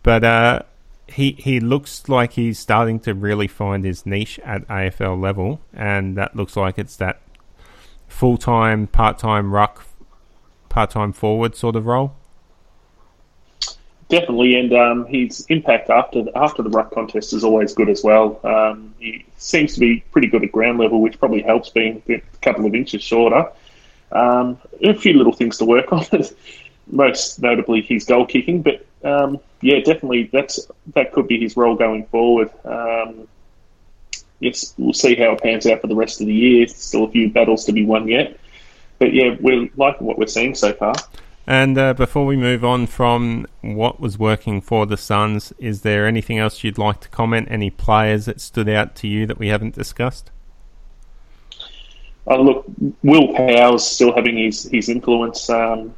But 0.03 0.25
uh, 0.25 0.63
he 1.07 1.33
he 1.39 1.61
looks 1.61 2.09
like 2.09 2.33
he's 2.33 2.59
starting 2.59 3.01
to 3.01 3.15
really 3.15 3.47
find 3.47 3.85
his 3.85 4.05
niche 4.05 4.39
at 4.41 4.67
AFL 4.69 5.21
level, 5.21 5.61
and 5.73 6.17
that 6.17 6.37
looks 6.37 6.57
like 6.57 6.79
it's 6.79 6.97
that 6.97 7.21
full 8.09 8.37
time, 8.37 8.87
part 8.87 9.19
time 9.19 9.53
ruck, 9.53 9.87
part 10.69 10.91
time 10.91 11.13
forward 11.13 11.55
sort 11.55 11.77
of 11.77 11.87
role. 11.87 12.15
Definitely, 14.09 14.59
and 14.59 14.73
um, 14.73 15.07
his 15.07 15.45
impact 15.51 15.91
after 15.91 16.23
the, 16.23 16.37
after 16.37 16.63
the 16.63 16.71
ruck 16.71 16.93
contest 16.93 17.35
is 17.35 17.45
always 17.45 17.75
good 17.75 17.91
as 17.91 18.03
well. 18.03 18.41
Um, 18.43 18.95
he 18.99 19.27
seems 19.37 19.75
to 19.75 19.81
be 19.81 20.03
pretty 20.13 20.29
good 20.29 20.43
at 20.43 20.51
ground 20.51 20.79
level, 20.79 21.03
which 21.03 21.19
probably 21.19 21.43
helps 21.43 21.69
being 21.69 22.03
a 22.09 22.21
couple 22.41 22.65
of 22.65 22.75
inches 22.75 23.03
shorter. 23.03 23.51
Um, 24.11 24.59
a 24.83 24.95
few 24.95 25.13
little 25.13 25.35
things 25.35 25.59
to 25.59 25.67
work 25.67 25.93
on, 25.93 26.07
most 26.87 27.43
notably 27.43 27.83
his 27.83 28.07
goal 28.07 28.25
kicking, 28.25 28.63
but 28.63 28.87
um, 29.05 29.39
yeah, 29.61 29.81
definitely 29.81 30.31
that's 30.33 30.67
that 30.95 31.13
could 31.13 31.29
be 31.29 31.39
his 31.39 31.57
role 31.57 31.77
going 31.77 32.07
forward. 32.07 32.51
Um, 32.65 33.29
yes, 34.41 34.75
we'll 34.79 34.93
see 34.93 35.15
how 35.15 35.33
it 35.33 35.43
pans 35.43 35.67
out 35.67 35.81
for 35.81 35.87
the 35.87 35.97
rest 35.97 36.21
of 36.21 36.27
the 36.27 36.35
year. 36.35 36.67
Still 36.69 37.05
a 37.05 37.11
few 37.11 37.31
battles 37.31 37.65
to 37.67 37.73
be 37.73 37.85
won 37.85 38.09
yet, 38.09 38.39
but 38.99 39.13
yeah, 39.13 39.37
we're 39.41 39.69
liking 39.77 40.07
what 40.07 40.19
we're 40.19 40.27
seeing 40.27 40.55
so 40.55 40.73
far. 40.73 40.95
And 41.47 41.79
uh, 41.79 41.95
before 41.95 42.27
we 42.27 42.37
move 42.37 42.63
on 42.63 42.87
from 42.87 43.47
what 43.63 44.01
was 44.01 44.19
working 44.19 44.61
for 44.61 44.85
the 44.85 44.99
Suns, 44.99 45.51
is 45.59 45.81
there 45.81 46.07
anything 46.07 46.39
else 46.39 46.63
you'd 46.63 46.77
like 46.77 47.01
to 47.01 47.09
comment? 47.09 47.49
Any 47.51 47.71
players 47.71 48.27
that 48.27 48.39
stood 48.43 48.69
out 48.69 48.95
to 48.97 49.09
you 49.09 49.25
that 49.25 49.39
we 49.39 49.49
haven't 49.49 49.75
discussed? 49.75 50.31
Uh, 52.27 52.37
look, 52.37 52.67
Will 53.03 53.35
Powell's 53.35 53.91
still 53.91 54.15
having 54.15 54.37
his 54.37 54.65
his 54.65 54.91
influence. 54.91 55.49
Um, 55.49 55.95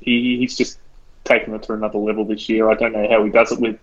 he, 0.00 0.36
he's 0.38 0.54
just 0.54 0.78
taken 1.24 1.54
it 1.54 1.62
to 1.62 1.72
another 1.72 1.98
level 1.98 2.26
this 2.26 2.46
year. 2.50 2.70
I 2.70 2.74
don't 2.74 2.92
know 2.92 3.08
how 3.08 3.24
he 3.24 3.30
does 3.30 3.52
it 3.52 3.60
with 3.60 3.78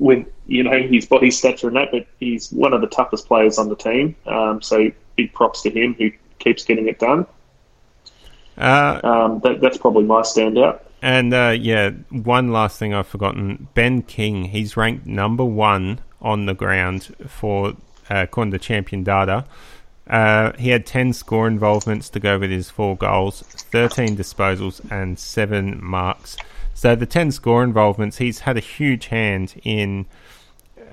with 0.00 0.26
you 0.46 0.64
know 0.64 0.82
his 0.82 1.06
body 1.06 1.30
stature 1.30 1.68
and 1.68 1.76
that, 1.76 1.92
but 1.92 2.06
he's 2.18 2.50
one 2.50 2.72
of 2.72 2.80
the 2.80 2.88
toughest 2.88 3.28
players 3.28 3.58
on 3.58 3.68
the 3.68 3.76
team. 3.76 4.16
Um, 4.26 4.60
so 4.60 4.90
big 5.16 5.32
props 5.32 5.62
to 5.62 5.70
him 5.70 5.94
who 5.94 6.10
keeps 6.38 6.64
getting 6.64 6.88
it 6.88 6.98
done. 6.98 7.26
Uh, 8.58 9.00
um, 9.04 9.40
that, 9.40 9.60
that's 9.60 9.78
probably 9.78 10.04
my 10.04 10.22
standout. 10.22 10.80
And 11.02 11.32
uh, 11.32 11.54
yeah, 11.58 11.90
one 12.10 12.50
last 12.50 12.78
thing 12.78 12.92
I've 12.92 13.06
forgotten: 13.06 13.68
Ben 13.74 14.02
King. 14.02 14.46
He's 14.46 14.76
ranked 14.76 15.06
number 15.06 15.44
one 15.44 16.00
on 16.20 16.46
the 16.46 16.54
ground 16.54 17.14
for 17.28 17.68
uh, 18.10 18.24
according 18.24 18.52
to 18.52 18.58
Champion 18.58 19.04
Data. 19.04 19.44
Uh, 20.06 20.52
he 20.58 20.70
had 20.70 20.84
10 20.86 21.12
score 21.12 21.46
involvements 21.46 22.10
to 22.10 22.18
go 22.18 22.36
with 22.36 22.50
his 22.50 22.68
four 22.68 22.96
goals, 22.96 23.42
13 23.42 24.16
disposals, 24.16 24.80
and 24.90 25.16
7 25.16 25.78
marks. 25.80 26.36
So 26.80 26.96
the 26.96 27.04
10 27.04 27.32
score 27.32 27.62
involvements, 27.62 28.16
he's 28.16 28.38
had 28.38 28.56
a 28.56 28.60
huge 28.60 29.08
hand 29.08 29.60
in 29.64 30.06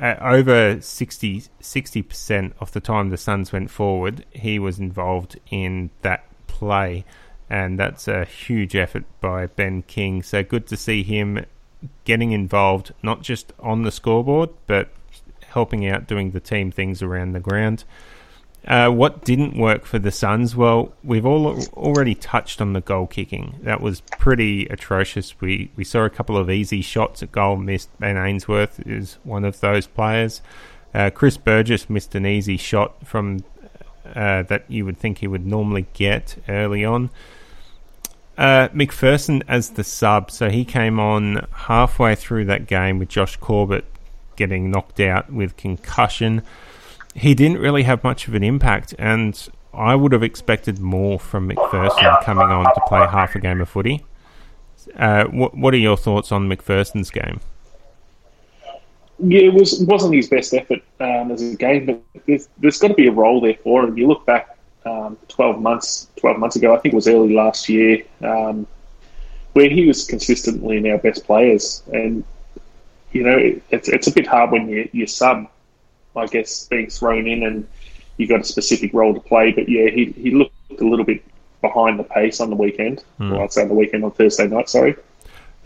uh, 0.01 0.15
over 0.19 0.81
60, 0.81 1.43
60% 1.61 2.51
of 2.59 2.73
the 2.73 2.81
time 2.81 3.09
the 3.09 3.15
Suns 3.15 3.53
went 3.53 3.71
forward, 3.71 4.25
he 4.31 4.59
was 4.59 4.79
involved 4.79 5.39
in 5.49 5.91
that 6.01 6.25
play. 6.47 7.05
and 7.49 7.79
that's 7.79 8.09
a 8.09 8.25
huge 8.25 8.75
effort 8.75 9.05
by 9.21 9.47
Ben 9.47 9.81
King. 9.81 10.23
So 10.23 10.43
good 10.43 10.67
to 10.67 10.75
see 10.75 11.03
him 11.03 11.45
getting 12.03 12.33
involved, 12.33 12.93
not 13.01 13.21
just 13.21 13.53
on 13.57 13.83
the 13.83 13.91
scoreboard, 13.91 14.49
but 14.65 14.89
helping 15.45 15.87
out 15.87 16.05
doing 16.05 16.31
the 16.31 16.41
team 16.41 16.69
things 16.69 17.01
around 17.01 17.31
the 17.31 17.39
ground. 17.39 17.85
Uh, 18.67 18.89
what 18.89 19.23
didn't 19.23 19.57
work 19.57 19.85
for 19.85 19.97
the 19.97 20.11
Suns? 20.11 20.53
Well, 20.53 20.91
we've 21.01 21.25
all 21.25 21.57
already 21.73 22.13
touched 22.13 22.59
on 22.59 22.73
the 22.73 22.81
goal 22.81 23.07
kicking. 23.07 23.59
That 23.63 23.79
was 23.79 24.01
pretty 24.19 24.65
atrocious. 24.65 25.39
We 25.39 25.71
we 25.77 25.85
saw 25.85 26.03
a 26.03 26.09
couple 26.09 26.35
of 26.35 26.49
easy 26.49 26.81
shots 26.81 27.23
at 27.23 27.31
goal 27.31 27.55
missed. 27.55 27.89
Ben 27.97 28.17
Ainsworth 28.17 28.85
is 28.85 29.19
one 29.23 29.45
of 29.45 29.61
those 29.61 29.87
players. 29.87 30.41
Uh, 30.93 31.09
Chris 31.09 31.37
Burgess 31.37 31.89
missed 31.89 32.13
an 32.15 32.25
easy 32.25 32.57
shot 32.57 33.07
from 33.07 33.45
uh, 34.13 34.43
that 34.43 34.65
you 34.67 34.83
would 34.83 34.97
think 34.97 35.19
he 35.19 35.27
would 35.27 35.45
normally 35.45 35.85
get 35.93 36.35
early 36.49 36.83
on. 36.83 37.09
Uh, 38.37 38.67
Macpherson 38.73 39.43
as 39.47 39.71
the 39.71 39.83
sub, 39.83 40.29
so 40.29 40.49
he 40.49 40.65
came 40.65 40.99
on 40.99 41.47
halfway 41.51 42.15
through 42.15 42.45
that 42.45 42.67
game 42.67 42.99
with 42.99 43.09
Josh 43.09 43.37
Corbett 43.37 43.85
getting 44.35 44.69
knocked 44.69 44.99
out 44.99 45.31
with 45.31 45.57
concussion 45.57 46.43
he 47.17 47.33
didn't 47.33 47.57
really 47.57 47.83
have 47.83 48.03
much 48.03 48.27
of 48.27 48.35
an 48.35 48.43
impact, 48.43 48.93
and 48.99 49.49
I 49.73 49.95
would 49.95 50.11
have 50.11 50.21
expected 50.21 50.77
more 50.77 51.19
from 51.19 51.47
Macpherson 51.47 52.15
coming 52.23 52.45
on 52.45 52.65
to 52.65 52.81
play 52.87 53.07
half 53.07 53.35
a 53.35 53.39
game 53.39 53.59
of 53.59 53.67
footy. 53.67 54.05
Uh, 54.95 55.25
what, 55.25 55.57
what 55.57 55.73
are 55.73 55.77
your 55.77 55.97
thoughts 55.97 56.31
on 56.31 56.47
Macpherson's 56.47 57.09
game? 57.09 57.39
Yeah, 59.19 59.41
it 59.41 59.53
was 59.53 59.79
wasn't 59.79 60.13
his 60.13 60.29
best 60.29 60.53
effort 60.53 60.83
um, 60.99 61.31
as 61.31 61.41
a 61.41 61.55
game, 61.55 61.87
but 61.87 62.03
there's, 62.27 62.49
there's 62.59 62.77
got 62.77 62.89
to 62.89 62.93
be 62.93 63.07
a 63.07 63.11
role 63.11 63.41
there 63.41 63.55
for 63.63 63.83
him. 63.83 63.97
You 63.97 64.07
look 64.07 64.23
back 64.27 64.55
um, 64.85 65.17
twelve 65.27 65.59
months, 65.59 66.09
twelve 66.17 66.37
months 66.37 66.55
ago, 66.55 66.75
I 66.75 66.77
think 66.77 66.93
it 66.93 66.95
was 66.95 67.07
early 67.07 67.33
last 67.33 67.67
year, 67.67 68.03
um, 68.21 68.67
where 69.53 69.69
he 69.69 69.87
was 69.87 70.05
consistently 70.05 70.77
in 70.77 70.87
our 70.91 70.99
best 70.99 71.25
players, 71.25 71.81
and 71.91 72.23
you 73.11 73.23
know 73.23 73.35
it, 73.35 73.63
it's 73.71 73.89
it's 73.89 74.05
a 74.05 74.11
bit 74.11 74.27
hard 74.27 74.51
when 74.51 74.69
you 74.69 74.87
you 74.91 75.07
sub 75.07 75.47
I 76.17 76.27
guess, 76.27 76.65
being 76.67 76.89
thrown 76.89 77.27
in 77.27 77.43
and 77.43 77.67
you 78.17 78.27
got 78.27 78.41
a 78.41 78.43
specific 78.43 78.93
role 78.93 79.13
to 79.13 79.19
play. 79.19 79.51
But 79.51 79.69
yeah, 79.69 79.89
he, 79.89 80.05
he 80.17 80.31
looked 80.31 80.53
a 80.79 80.83
little 80.83 81.05
bit 81.05 81.23
behind 81.61 81.99
the 81.99 82.03
pace 82.03 82.39
on 82.39 82.49
the 82.49 82.55
weekend. 82.55 83.03
Mm. 83.19 83.31
Well, 83.31 83.41
I'd 83.41 83.53
say 83.53 83.61
on 83.63 83.69
the 83.69 83.73
weekend 83.73 84.03
on 84.03 84.11
Thursday 84.11 84.47
night, 84.47 84.69
sorry. 84.69 84.95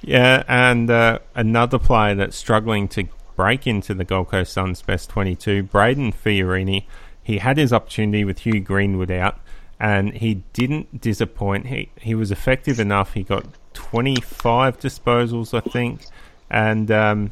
Yeah, 0.02 0.44
and 0.48 0.90
uh, 0.90 1.20
another 1.36 1.78
player 1.78 2.16
that's 2.16 2.36
struggling 2.36 2.88
to 2.90 3.08
break 3.36 3.68
into 3.68 3.94
the 3.94 4.04
Gold 4.04 4.30
Coast 4.30 4.54
Suns 4.54 4.82
best 4.82 5.10
22, 5.10 5.64
Brayden 5.64 6.14
Fiorini. 6.14 6.86
He 7.24 7.38
had 7.38 7.58
his 7.58 7.72
opportunity 7.72 8.24
with 8.24 8.40
Hugh 8.40 8.60
Greenwood 8.60 9.12
out, 9.12 9.40
and 9.80 10.14
he 10.14 10.36
didn't 10.54 11.02
disappoint. 11.02 11.68
He, 11.68 11.90
he 12.00 12.16
was 12.16 12.32
effective 12.32 12.80
enough. 12.80 13.14
He 13.14 13.24
got 13.24 13.46
25 13.74 14.80
disposals, 14.80 15.54
I 15.56 15.62
think. 15.62 16.02
And 16.50 16.90
um, 16.92 17.32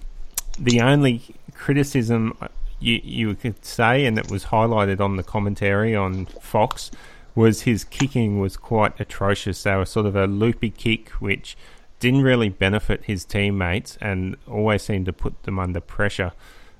the 0.57 0.81
only 0.81 1.23
criticism 1.55 2.37
you 2.79 3.01
you 3.03 3.35
could 3.35 3.65
say, 3.65 4.05
and 4.05 4.17
it 4.17 4.29
was 4.31 4.45
highlighted 4.45 4.99
on 4.99 5.15
the 5.17 5.23
commentary 5.23 5.95
on 5.95 6.25
Fox, 6.25 6.91
was 7.35 7.61
his 7.61 7.83
kicking 7.83 8.39
was 8.39 8.57
quite 8.57 8.99
atrocious. 8.99 9.63
They 9.63 9.75
were 9.75 9.85
sort 9.85 10.05
of 10.05 10.15
a 10.15 10.27
loopy 10.27 10.69
kick, 10.69 11.09
which 11.21 11.57
didn't 11.99 12.21
really 12.21 12.49
benefit 12.49 13.05
his 13.05 13.25
teammates 13.25 13.97
and 14.01 14.37
always 14.47 14.83
seemed 14.83 15.05
to 15.05 15.13
put 15.13 15.43
them 15.43 15.59
under 15.59 15.79
pressure. 15.79 16.31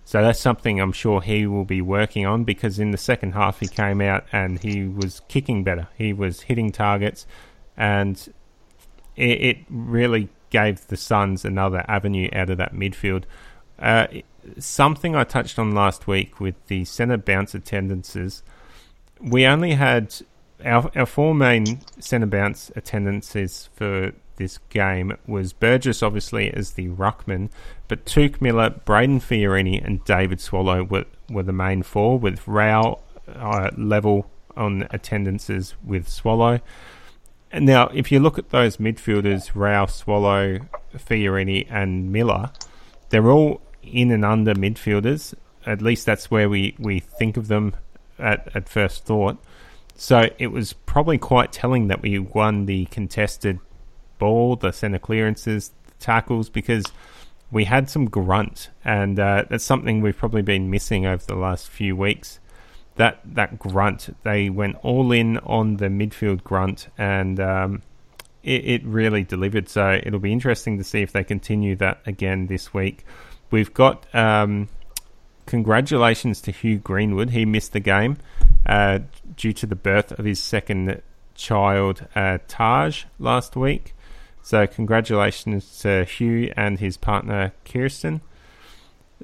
So 0.06 0.24
that's 0.24 0.40
something 0.40 0.80
I'm 0.80 0.92
sure 0.92 1.22
he 1.22 1.46
will 1.46 1.66
be 1.66 1.82
working 1.82 2.26
on 2.26 2.44
because 2.44 2.80
in 2.80 2.92
the 2.92 2.98
second 2.98 3.34
half 3.34 3.60
he 3.60 3.68
came 3.68 4.02
out 4.02 4.26
and 4.32 4.60
he 4.60 4.86
was 4.88 5.22
kicking 5.28 5.64
better. 5.64 5.88
He 5.98 6.14
was 6.14 6.42
hitting 6.42 6.72
targets 6.72 7.28
and 7.78 8.34
it, 9.16 9.42
it 9.42 9.58
really 9.70 10.30
gave 10.50 10.88
the 10.88 10.98
Suns 10.98 11.46
another 11.46 11.86
avenue 11.88 12.30
out 12.34 12.50
of 12.50 12.58
that 12.58 12.74
midfield. 12.74 13.26
Uh, 13.78 14.08
something 14.58 15.16
I 15.16 15.24
touched 15.24 15.60
on 15.60 15.72
last 15.72 16.08
week 16.08 16.40
with 16.40 16.56
the 16.68 16.86
centre 16.86 17.18
bounce 17.18 17.54
attendances. 17.54 18.44
We 19.22 19.46
only 19.46 19.74
had 19.74 20.16
our, 20.64 20.92
our 20.96 21.06
four 21.06 21.34
main 21.34 21.82
centre 22.00 22.28
bounce 22.28 22.72
attendances 22.76 23.70
for 23.74 24.14
this 24.40 24.58
game 24.70 25.16
was 25.28 25.54
Burgess, 25.54 26.02
obviously, 26.02 26.52
as 26.52 26.72
the 26.72 26.88
ruckman, 26.88 27.50
but 27.88 28.06
Touk 28.06 28.42
Miller, 28.42 28.70
Brayden 28.70 29.22
Fiorini, 29.22 29.86
and 29.86 30.04
David 30.06 30.40
Swallow 30.40 30.84
were, 30.84 31.06
were 31.30 31.44
the 31.44 31.54
main 31.54 31.84
four, 31.84 32.18
with 32.18 32.48
Rowell 32.48 33.04
uh, 33.28 33.70
level 33.78 34.32
on 34.56 34.88
attendances 34.90 35.76
with 35.84 36.08
Swallow. 36.08 36.62
And 37.52 37.66
now, 37.66 37.88
if 37.94 38.12
you 38.12 38.20
look 38.20 38.40
at 38.40 38.50
those 38.50 38.78
midfielders, 38.78 39.52
Rowell, 39.54 39.88
Swallow, 39.88 40.60
Fiorini, 40.96 41.68
and 41.70 42.12
Miller, 42.12 42.52
they're 43.10 43.30
all 43.30 43.62
in 43.92 44.12
and 44.12 44.26
under 44.26 44.54
midfielders. 44.54 45.34
At 45.66 45.82
least 45.82 46.06
that's 46.06 46.32
where 46.32 46.50
we, 46.50 46.76
we 46.80 47.00
think 47.00 47.38
of 47.38 47.48
them 47.48 47.76
at, 48.18 48.56
at 48.56 48.70
first 48.70 49.06
thought. 49.06 49.38
So 49.96 50.30
it 50.38 50.48
was 50.48 50.74
probably 50.74 51.18
quite 51.18 51.52
telling 51.52 51.88
that 51.88 52.02
we 52.02 52.20
won 52.20 52.66
the 52.66 52.86
contested 52.86 53.60
ball, 54.18 54.56
the 54.56 54.72
centre 54.72 55.00
clearances, 55.00 55.72
the 55.88 55.94
tackles, 56.00 56.50
because 56.50 56.86
we 57.52 57.66
had 57.66 57.90
some 57.90 58.06
grunt, 58.06 58.70
and 58.86 59.20
uh, 59.20 59.46
that's 59.50 59.64
something 59.64 60.02
we've 60.02 60.18
probably 60.18 60.42
been 60.42 60.70
missing 60.70 61.06
over 61.06 61.24
the 61.26 61.36
last 61.36 61.68
few 61.68 61.96
weeks. 61.96 62.40
That 62.96 63.20
that 63.26 63.58
grunt, 63.58 64.16
they 64.24 64.50
went 64.50 64.78
all 64.84 65.12
in 65.12 65.38
on 65.40 65.78
the 65.78 65.88
midfield 65.88 66.44
grunt, 66.44 66.90
and 66.98 67.40
um, 67.40 67.82
it, 68.44 68.66
it 68.66 68.86
really 68.86 69.24
delivered. 69.24 69.68
So 69.70 70.00
it'll 70.04 70.20
be 70.20 70.32
interesting 70.32 70.78
to 70.78 70.84
see 70.84 71.02
if 71.02 71.12
they 71.12 71.24
continue 71.24 71.76
that 71.78 72.02
again 72.06 72.48
this 72.48 72.74
week. 72.74 73.06
We've 73.52 73.74
got 73.74 74.14
um, 74.14 74.70
congratulations 75.46 76.42
to 76.42 76.52
Hugh 76.52 76.78
Greenwood. 76.78 77.32
He 77.32 77.46
missed 77.46 77.74
the 77.74 77.80
game 77.80 78.18
uh, 78.66 79.00
due 79.36 79.54
to 79.54 79.66
the 79.66 79.76
birth 79.76 80.12
of 80.12 80.26
his 80.26 80.42
second 80.42 81.02
child, 81.36 82.06
uh, 82.16 82.38
Taj, 82.48 83.06
last 83.18 83.56
week. 83.56 83.96
So, 84.42 84.68
congratulations 84.68 85.80
to 85.80 86.06
Hugh 86.06 86.54
and 86.56 86.80
his 86.80 86.98
partner, 86.98 87.54
Kirsten. 87.66 88.22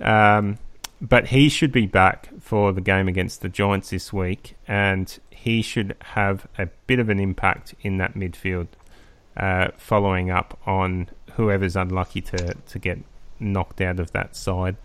Um, 0.02 0.58
but 1.02 1.28
he 1.28 1.50
should 1.50 1.72
be 1.72 1.86
back 1.86 2.30
for 2.40 2.72
the 2.72 2.82
game 2.82 3.08
against 3.08 3.42
the 3.42 3.50
Giants 3.50 3.90
this 3.90 4.12
week, 4.12 4.56
and 4.68 5.18
he 5.30 5.62
should 5.62 5.96
have 6.02 6.48
a 6.58 6.68
bit 6.88 7.00
of 7.00 7.10
an 7.10 7.20
impact 7.20 7.76
in 7.82 7.98
that 7.98 8.16
midfield, 8.16 8.68
uh, 9.38 9.68
following 9.78 10.32
up 10.32 10.60
on 10.66 11.10
whoever's 11.34 11.76
unlucky 11.76 12.22
to, 12.22 12.56
to 12.68 12.80
get 12.80 13.00
knocked 13.40 13.82
out 13.82 14.00
of 14.00 14.12
that 14.12 14.36
side. 14.36 14.76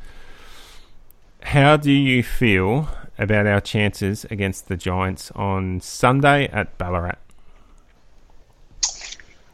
How 1.42 1.76
do 1.76 1.90
you 1.90 2.22
feel 2.22 2.88
about 3.18 3.46
our 3.46 3.60
chances 3.60 4.24
against 4.30 4.68
the 4.68 4.76
Giants 4.76 5.30
on 5.32 5.80
Sunday 5.80 6.48
at 6.48 6.76
Ballarat? 6.78 7.18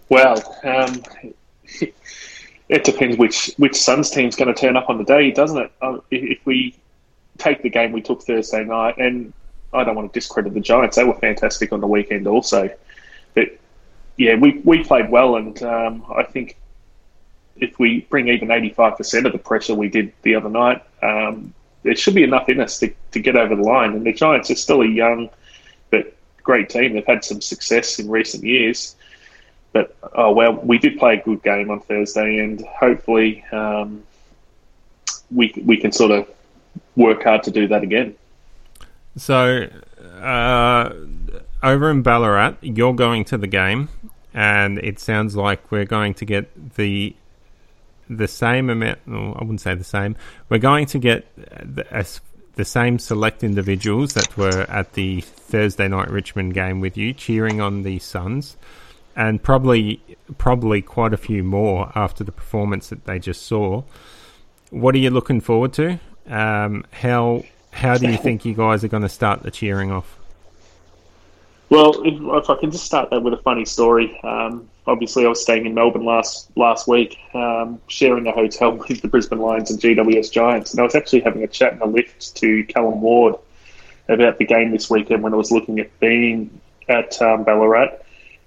Well, 0.08 0.58
um, 0.64 1.02
it 2.68 2.84
depends 2.84 3.16
which 3.16 3.52
which 3.56 3.76
Suns 3.76 4.10
team's 4.10 4.36
going 4.36 4.52
to 4.52 4.60
turn 4.60 4.76
up 4.76 4.88
on 4.88 4.98
the 4.98 5.04
day, 5.04 5.30
doesn't 5.30 5.58
it? 5.58 5.72
Uh, 5.80 5.98
if 6.10 6.38
we 6.44 6.76
take 7.38 7.62
the 7.62 7.70
game 7.70 7.92
we 7.92 8.00
took 8.00 8.22
Thursday 8.22 8.64
night, 8.64 8.96
and 8.98 9.32
I 9.72 9.84
don't 9.84 9.94
want 9.94 10.12
to 10.12 10.18
discredit 10.18 10.54
the 10.54 10.60
Giants; 10.60 10.96
they 10.96 11.04
were 11.04 11.14
fantastic 11.14 11.72
on 11.72 11.80
the 11.80 11.86
weekend, 11.86 12.26
also. 12.26 12.70
But 13.34 13.58
yeah, 14.16 14.36
we 14.36 14.60
we 14.64 14.84
played 14.84 15.10
well, 15.10 15.36
and 15.36 15.60
um, 15.62 16.04
I 16.14 16.22
think 16.22 16.56
if 17.58 17.78
we 17.78 18.00
bring 18.10 18.28
even 18.28 18.48
85% 18.48 19.26
of 19.26 19.32
the 19.32 19.38
pressure 19.38 19.74
we 19.74 19.88
did 19.88 20.12
the 20.22 20.34
other 20.34 20.48
night, 20.48 20.82
um, 21.02 21.52
there 21.82 21.96
should 21.96 22.14
be 22.14 22.24
enough 22.24 22.48
in 22.48 22.60
us 22.60 22.78
to, 22.80 22.92
to 23.12 23.20
get 23.20 23.36
over 23.36 23.54
the 23.54 23.62
line. 23.62 23.92
And 23.92 24.04
the 24.04 24.12
Giants 24.12 24.50
are 24.50 24.56
still 24.56 24.82
a 24.82 24.88
young 24.88 25.30
but 25.90 26.14
great 26.42 26.68
team. 26.68 26.94
They've 26.94 27.06
had 27.06 27.24
some 27.24 27.40
success 27.40 27.98
in 27.98 28.10
recent 28.10 28.44
years. 28.44 28.96
But, 29.72 29.94
oh, 30.14 30.32
well, 30.32 30.54
we 30.54 30.78
did 30.78 30.98
play 30.98 31.14
a 31.14 31.22
good 31.22 31.42
game 31.42 31.70
on 31.70 31.80
Thursday, 31.80 32.38
and 32.38 32.64
hopefully 32.64 33.44
um, 33.52 34.02
we, 35.30 35.52
we 35.64 35.76
can 35.76 35.92
sort 35.92 36.12
of 36.12 36.28
work 36.96 37.24
hard 37.24 37.42
to 37.42 37.50
do 37.50 37.68
that 37.68 37.82
again. 37.82 38.14
So, 39.16 39.68
uh, 40.20 40.92
over 41.62 41.90
in 41.90 42.02
Ballarat, 42.02 42.54
you're 42.62 42.94
going 42.94 43.24
to 43.26 43.38
the 43.38 43.46
game, 43.46 43.90
and 44.32 44.78
it 44.78 44.98
sounds 44.98 45.36
like 45.36 45.70
we're 45.70 45.84
going 45.84 46.14
to 46.14 46.24
get 46.24 46.76
the 46.76 47.14
the 48.08 48.28
same 48.28 48.70
amount. 48.70 48.98
I 49.08 49.38
wouldn't 49.40 49.60
say 49.60 49.74
the 49.74 49.84
same. 49.84 50.16
We're 50.48 50.58
going 50.58 50.86
to 50.86 50.98
get 50.98 51.26
the, 51.36 52.20
the 52.54 52.64
same 52.64 52.98
select 52.98 53.44
individuals 53.44 54.14
that 54.14 54.36
were 54.36 54.62
at 54.68 54.94
the 54.94 55.20
Thursday 55.20 55.88
night 55.88 56.10
Richmond 56.10 56.54
game 56.54 56.80
with 56.80 56.96
you, 56.96 57.12
cheering 57.12 57.60
on 57.60 57.82
the 57.82 57.98
Suns, 57.98 58.56
and 59.14 59.42
probably 59.42 60.00
probably 60.38 60.82
quite 60.82 61.12
a 61.12 61.16
few 61.16 61.44
more 61.44 61.92
after 61.94 62.24
the 62.24 62.32
performance 62.32 62.88
that 62.88 63.04
they 63.04 63.18
just 63.18 63.42
saw. 63.42 63.82
What 64.70 64.94
are 64.94 64.98
you 64.98 65.10
looking 65.10 65.40
forward 65.40 65.72
to? 65.74 66.00
Um, 66.26 66.84
how 66.90 67.44
how 67.70 67.98
do 67.98 68.10
you 68.10 68.16
think 68.16 68.44
you 68.44 68.54
guys 68.54 68.82
are 68.82 68.88
going 68.88 69.02
to 69.02 69.08
start 69.08 69.42
the 69.42 69.50
cheering 69.50 69.92
off? 69.92 70.18
Well, 71.68 72.02
if, 72.04 72.14
if, 72.14 72.50
I 72.50 72.56
can 72.56 72.70
just 72.70 72.84
start 72.84 73.10
that 73.10 73.22
with 73.22 73.34
a 73.34 73.38
funny 73.38 73.64
story. 73.64 74.18
Um, 74.22 74.68
obviously, 74.86 75.24
I 75.26 75.28
was 75.28 75.42
staying 75.42 75.66
in 75.66 75.74
Melbourne 75.74 76.04
last 76.04 76.50
last 76.56 76.88
week, 76.88 77.18
um, 77.34 77.80
sharing 77.88 78.26
a 78.26 78.32
hotel 78.32 78.72
with 78.88 79.02
the 79.02 79.08
Brisbane 79.08 79.38
Lions 79.38 79.70
and 79.70 79.80
GWS 79.80 80.30
Giants, 80.32 80.72
and 80.72 80.80
I 80.80 80.84
was 80.84 80.94
actually 80.94 81.20
having 81.20 81.42
a 81.42 81.48
chat 81.48 81.72
in 81.72 81.80
a 81.80 81.86
lift 81.86 82.36
to 82.36 82.64
Callum 82.64 83.00
Ward 83.00 83.36
about 84.08 84.38
the 84.38 84.44
game 84.44 84.70
this 84.70 84.88
weekend 84.88 85.22
when 85.22 85.34
I 85.34 85.36
was 85.36 85.50
looking 85.50 85.80
at 85.80 85.98
being 85.98 86.60
at 86.88 87.20
um, 87.20 87.44
Ballarat, 87.44 87.98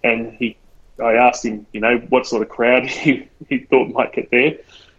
and 0.04 0.34
he, 0.34 0.56
I 1.04 1.14
asked 1.14 1.44
him, 1.44 1.66
you 1.74 1.82
know, 1.82 1.98
what 2.10 2.26
sort 2.26 2.42
of 2.42 2.50
crowd 2.50 2.86
he, 2.88 3.28
he 3.48 3.60
thought 3.60 3.90
might 3.90 4.14
get 4.14 4.32
there, 4.32 4.58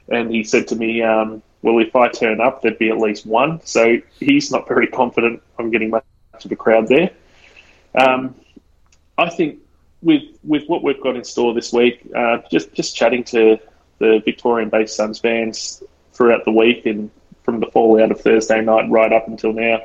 and 0.09 0.31
he 0.31 0.45
said 0.45 0.69
to 0.69 0.77
me, 0.77 1.03
um, 1.03 1.43
well, 1.63 1.79
if 1.79 1.95
I 1.95 2.09
turn 2.09 2.41
up, 2.41 2.63
there'd 2.63 2.79
be 2.79 2.91
at 2.91 2.99
least 2.99 3.27
one. 3.27 3.61
So 3.65 3.99
he's 4.19 4.51
not 4.51 4.67
very 4.67 4.87
confident 4.87 5.43
I'm 5.59 5.71
getting 5.71 5.91
much 5.91 6.05
of 6.43 6.51
a 6.51 6.57
crowd 6.57 6.89
there. 6.89 7.11
Um, 7.95 8.35
I 9.19 9.29
think 9.29 9.59
with 10.03 10.23
with 10.43 10.65
what 10.67 10.83
we've 10.83 11.01
got 11.01 11.17
in 11.17 11.25
store 11.25 11.55
this 11.55 11.73
week, 11.73 12.09
uh, 12.15 12.39
just 12.51 12.73
just 12.73 12.97
chatting 12.97 13.25
to 13.25 13.59
the 13.99 14.23
Victorian-based 14.25 14.97
Suns 14.97 15.19
fans 15.19 15.83
throughout 16.13 16.45
the 16.45 16.53
week 16.53 16.87
and 16.87 17.11
from 17.43 17.61
the 17.61 17.67
fallout 17.67 18.11
of 18.11 18.21
Thursday 18.21 18.61
night 18.61 18.91
right 18.91 19.13
up 19.13 19.27
until 19.29 19.53
now, 19.53 19.83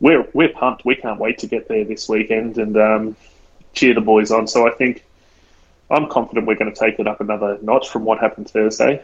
we're 0.00 0.26
we're 0.32 0.48
pumped. 0.48 0.84
We 0.84 0.94
can't 0.94 1.18
wait 1.18 1.38
to 1.38 1.46
get 1.46 1.68
there 1.68 1.84
this 1.84 2.08
weekend 2.08 2.58
and 2.58 2.76
um, 2.76 3.16
cheer 3.72 3.94
the 3.94 4.00
boys 4.00 4.30
on. 4.30 4.46
So 4.46 4.66
I 4.68 4.72
think 4.72 5.04
I'm 5.90 6.08
confident 6.08 6.46
we're 6.46 6.56
going 6.56 6.72
to 6.72 6.78
take 6.78 6.98
it 6.98 7.06
up 7.06 7.20
another 7.20 7.58
notch 7.62 7.88
from 7.88 8.04
what 8.04 8.18
happened 8.18 8.50
Thursday. 8.50 9.02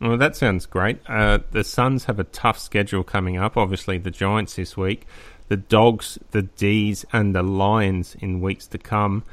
Well, 0.00 0.18
that 0.18 0.36
sounds 0.36 0.66
great. 0.66 0.98
Uh, 1.08 1.38
the 1.52 1.64
Suns 1.64 2.04
have 2.04 2.18
a 2.18 2.24
tough 2.24 2.58
schedule 2.58 3.02
coming 3.02 3.38
up. 3.38 3.56
Obviously, 3.56 3.96
the 3.96 4.10
Giants 4.10 4.56
this 4.56 4.76
week 4.76 5.06
the 5.48 5.56
Dogs, 5.56 6.18
the 6.30 6.42
D's, 6.42 7.04
and 7.12 7.34
the 7.34 7.42
Lions 7.42 8.16
in 8.20 8.40
weeks 8.40 8.66
to 8.68 8.78
come. 8.78 9.24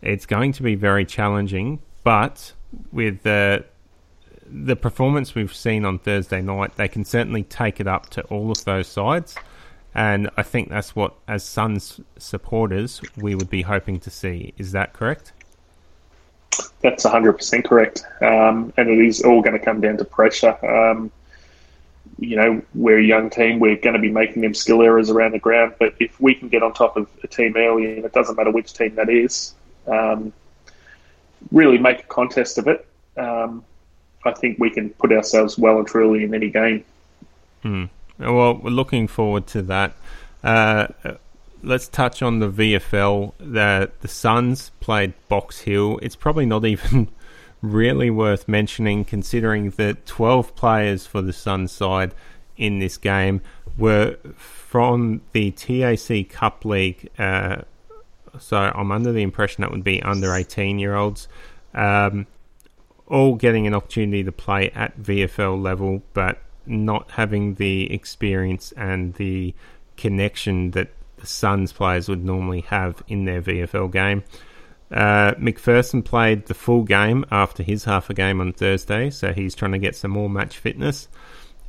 It's 0.00 0.26
going 0.26 0.52
to 0.52 0.62
be 0.62 0.74
very 0.74 1.04
challenging, 1.04 1.80
but 2.04 2.52
with 2.90 3.22
the 3.22 3.64
the 4.54 4.76
performance 4.76 5.34
we've 5.34 5.54
seen 5.54 5.84
on 5.84 5.98
Thursday 5.98 6.42
night, 6.42 6.76
they 6.76 6.88
can 6.88 7.04
certainly 7.04 7.42
take 7.42 7.80
it 7.80 7.86
up 7.86 8.10
to 8.10 8.22
all 8.24 8.50
of 8.50 8.64
those 8.64 8.86
sides. 8.86 9.34
And 9.94 10.30
I 10.36 10.42
think 10.42 10.68
that's 10.68 10.94
what, 10.96 11.14
as 11.28 11.44
Suns 11.44 12.00
supporters, 12.18 13.00
we 13.16 13.34
would 13.34 13.50
be 13.50 13.62
hoping 13.62 13.98
to 14.00 14.10
see. 14.10 14.52
Is 14.58 14.72
that 14.72 14.92
correct? 14.92 15.32
That's 16.82 17.04
100% 17.04 17.64
correct. 17.64 18.04
Um, 18.20 18.72
and 18.76 18.88
it 18.88 18.98
is 18.98 19.22
all 19.22 19.42
going 19.42 19.58
to 19.58 19.64
come 19.64 19.80
down 19.80 19.96
to 19.98 20.04
pressure. 20.04 20.56
Um, 20.66 21.10
you 22.18 22.36
know, 22.36 22.62
we're 22.74 22.98
a 22.98 23.04
young 23.04 23.30
team. 23.30 23.58
We're 23.58 23.76
going 23.76 23.94
to 23.94 24.00
be 24.00 24.10
making 24.10 24.42
them 24.42 24.54
skill 24.54 24.82
errors 24.82 25.10
around 25.10 25.32
the 25.32 25.38
ground. 25.38 25.74
But 25.78 25.94
if 25.98 26.20
we 26.20 26.34
can 26.34 26.48
get 26.48 26.62
on 26.62 26.72
top 26.72 26.96
of 26.96 27.08
a 27.22 27.26
team 27.26 27.54
early, 27.56 27.96
and 27.96 28.04
it 28.04 28.12
doesn't 28.12 28.36
matter 28.36 28.50
which 28.50 28.72
team 28.72 28.94
that 28.96 29.08
is, 29.08 29.54
um, 29.86 30.32
really 31.50 31.78
make 31.78 32.00
a 32.00 32.06
contest 32.06 32.58
of 32.58 32.68
it, 32.68 32.86
um, 33.16 33.64
I 34.24 34.32
think 34.32 34.58
we 34.58 34.70
can 34.70 34.90
put 34.90 35.12
ourselves 35.12 35.58
well 35.58 35.78
and 35.78 35.86
truly 35.86 36.24
in 36.24 36.34
any 36.34 36.50
game. 36.50 36.84
Hmm. 37.62 37.84
Well, 38.18 38.54
we're 38.54 38.70
looking 38.70 39.08
forward 39.08 39.46
to 39.48 39.62
that. 39.62 39.96
Uh, 40.44 40.88
let's 41.62 41.88
touch 41.88 42.22
on 42.22 42.38
the 42.38 42.48
VFL. 42.48 43.32
The 43.38 43.90
the 44.00 44.08
Suns 44.08 44.70
played 44.80 45.14
Box 45.28 45.60
Hill. 45.60 45.98
It's 46.02 46.16
probably 46.16 46.46
not 46.46 46.64
even 46.64 47.08
really 47.62 48.10
worth 48.10 48.48
mentioning 48.48 49.04
considering 49.04 49.70
that 49.70 50.04
12 50.04 50.54
players 50.54 51.06
for 51.06 51.22
the 51.22 51.32
Sun 51.32 51.68
side 51.68 52.14
in 52.56 52.80
this 52.80 52.98
game 52.98 53.40
were 53.78 54.16
from 54.36 55.22
the 55.32 55.52
TAC 55.52 56.28
Cup 56.28 56.64
League. 56.64 57.08
Uh, 57.18 57.62
so 58.38 58.56
I'm 58.56 58.90
under 58.90 59.12
the 59.12 59.22
impression 59.22 59.62
that 59.62 59.70
would 59.70 59.84
be 59.84 60.02
under 60.02 60.34
18 60.34 60.78
year 60.78 60.94
olds. 60.94 61.28
Um, 61.74 62.26
all 63.06 63.34
getting 63.34 63.66
an 63.66 63.74
opportunity 63.74 64.24
to 64.24 64.32
play 64.32 64.70
at 64.70 64.98
VFL 65.00 65.60
level, 65.60 66.02
but 66.14 66.42
not 66.66 67.12
having 67.12 67.54
the 67.54 67.92
experience 67.92 68.72
and 68.72 69.14
the 69.14 69.54
connection 69.96 70.70
that 70.72 70.90
the 71.18 71.26
Suns 71.26 71.72
players 71.72 72.08
would 72.08 72.24
normally 72.24 72.62
have 72.62 73.02
in 73.08 73.24
their 73.24 73.42
VFL 73.42 73.92
game. 73.92 74.24
Uh, 74.92 75.34
Macpherson 75.38 76.02
played 76.02 76.46
the 76.46 76.54
full 76.54 76.82
game 76.82 77.24
after 77.30 77.62
his 77.62 77.84
half 77.84 78.10
a 78.10 78.14
game 78.14 78.40
on 78.40 78.52
Thursday, 78.52 79.08
so 79.08 79.32
he's 79.32 79.54
trying 79.54 79.72
to 79.72 79.78
get 79.78 79.96
some 79.96 80.10
more 80.10 80.28
match 80.28 80.58
fitness. 80.58 81.08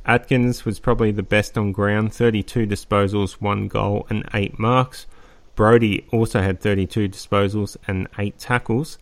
Atkins 0.04 0.66
was 0.66 0.78
probably 0.78 1.10
the 1.10 1.22
best 1.22 1.56
on 1.56 1.72
ground 1.72 2.12
32 2.12 2.66
disposals, 2.66 3.40
1 3.40 3.68
goal, 3.68 4.06
and 4.10 4.28
8 4.34 4.58
marks. 4.58 5.06
Brody 5.54 6.06
also 6.12 6.42
had 6.42 6.60
32 6.60 7.08
disposals 7.08 7.76
and 7.88 8.08
8 8.18 8.38
tackles. 8.38 8.98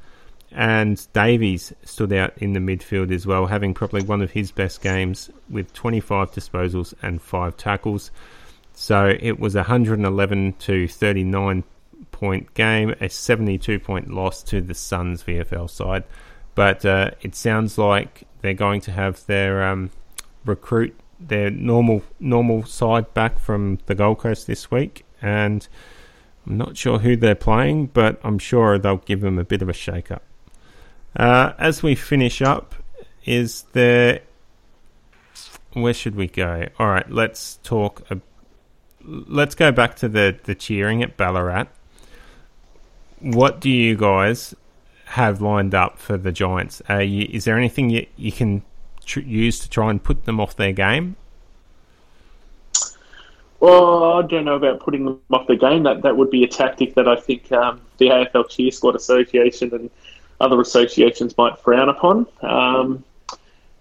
And 0.52 1.04
Davies 1.14 1.72
stood 1.82 2.12
out 2.12 2.36
in 2.36 2.52
the 2.52 2.60
midfield 2.60 3.10
as 3.10 3.26
well, 3.26 3.46
having 3.46 3.74
probably 3.74 4.02
one 4.02 4.22
of 4.22 4.32
his 4.32 4.52
best 4.52 4.82
games 4.82 5.30
with 5.48 5.72
25 5.72 6.30
disposals 6.30 6.94
and 7.02 7.20
5 7.20 7.56
tackles. 7.56 8.10
So 8.74 9.16
it 9.18 9.40
was 9.40 9.54
111 9.54 10.52
to 10.52 10.86
39 10.86 11.64
point 12.12 12.54
game, 12.54 12.94
a 13.00 13.08
72 13.08 13.80
point 13.80 14.12
loss 14.12 14.42
to 14.44 14.60
the 14.60 14.74
Suns 14.74 15.24
VFL 15.24 15.68
side. 15.68 16.04
But 16.54 16.84
uh, 16.84 17.12
it 17.22 17.34
sounds 17.34 17.78
like 17.78 18.24
they're 18.42 18.54
going 18.54 18.80
to 18.82 18.92
have 18.92 19.24
their 19.26 19.64
um, 19.64 19.90
recruit 20.44 20.94
their 21.18 21.50
normal 21.50 22.02
normal 22.20 22.64
side 22.64 23.12
back 23.14 23.38
from 23.38 23.78
the 23.86 23.94
Gold 23.94 24.18
Coast 24.18 24.46
this 24.46 24.70
week, 24.70 25.04
and 25.20 25.66
I'm 26.46 26.58
not 26.58 26.76
sure 26.76 26.98
who 26.98 27.16
they're 27.16 27.34
playing, 27.34 27.86
but 27.86 28.20
I'm 28.24 28.38
sure 28.38 28.78
they'll 28.78 28.96
give 28.98 29.20
them 29.20 29.38
a 29.38 29.44
bit 29.44 29.62
of 29.62 29.68
a 29.68 29.72
shake 29.72 30.10
up. 30.10 30.24
Uh, 31.16 31.52
as 31.58 31.82
we 31.82 31.94
finish 31.94 32.42
up, 32.42 32.74
is 33.24 33.62
there 33.72 34.20
where 35.72 35.94
should 35.94 36.16
we 36.16 36.26
go? 36.26 36.66
All 36.78 36.88
right, 36.88 37.10
let's 37.10 37.58
talk. 37.62 38.02
Uh, 38.10 38.16
let's 39.04 39.54
go 39.54 39.72
back 39.72 39.96
to 39.96 40.08
the 40.08 40.38
the 40.42 40.54
cheering 40.54 41.02
at 41.02 41.16
Ballarat 41.16 41.66
what 43.22 43.60
do 43.60 43.70
you 43.70 43.96
guys 43.96 44.54
have 45.06 45.40
lined 45.40 45.74
up 45.74 45.98
for 45.98 46.16
the 46.16 46.32
Giants? 46.32 46.82
You, 46.88 47.28
is 47.30 47.44
there 47.44 47.56
anything 47.56 47.90
you, 47.90 48.06
you 48.16 48.32
can 48.32 48.62
tr- 49.04 49.20
use 49.20 49.58
to 49.60 49.70
try 49.70 49.90
and 49.90 50.02
put 50.02 50.24
them 50.24 50.40
off 50.40 50.56
their 50.56 50.72
game? 50.72 51.16
Well, 53.60 54.14
I 54.14 54.22
don't 54.22 54.44
know 54.44 54.56
about 54.56 54.80
putting 54.80 55.04
them 55.04 55.20
off 55.30 55.46
the 55.46 55.54
game. 55.54 55.84
That 55.84 56.02
that 56.02 56.16
would 56.16 56.30
be 56.30 56.42
a 56.42 56.48
tactic 56.48 56.96
that 56.96 57.06
I 57.06 57.14
think 57.14 57.52
um, 57.52 57.80
the 57.98 58.06
AFL 58.06 58.50
Cheer 58.50 58.72
Squad 58.72 58.96
Association 58.96 59.72
and 59.72 59.88
other 60.40 60.60
associations 60.60 61.38
might 61.38 61.56
frown 61.60 61.88
upon. 61.88 62.26
Um, 62.40 63.04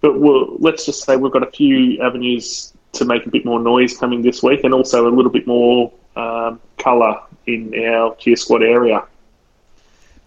but 0.02 0.20
we'll, 0.20 0.56
let's 0.60 0.86
just 0.86 1.04
say 1.04 1.16
we've 1.16 1.32
got 1.32 1.42
a 1.42 1.50
few 1.50 2.00
avenues 2.00 2.74
to 2.94 3.06
make 3.06 3.26
a 3.26 3.32
bit 3.32 3.44
more 3.44 3.60
noise 3.60 3.98
coming 3.98 4.22
this 4.22 4.44
week, 4.44 4.64
and 4.64 4.72
also 4.72 5.08
a 5.08 5.10
little 5.10 5.32
bit 5.32 5.48
more 5.48 5.92
um, 6.16 6.60
colour 6.78 7.20
in 7.48 7.74
our 7.84 8.16
Cheer 8.18 8.36
Squad 8.36 8.62
area. 8.62 9.04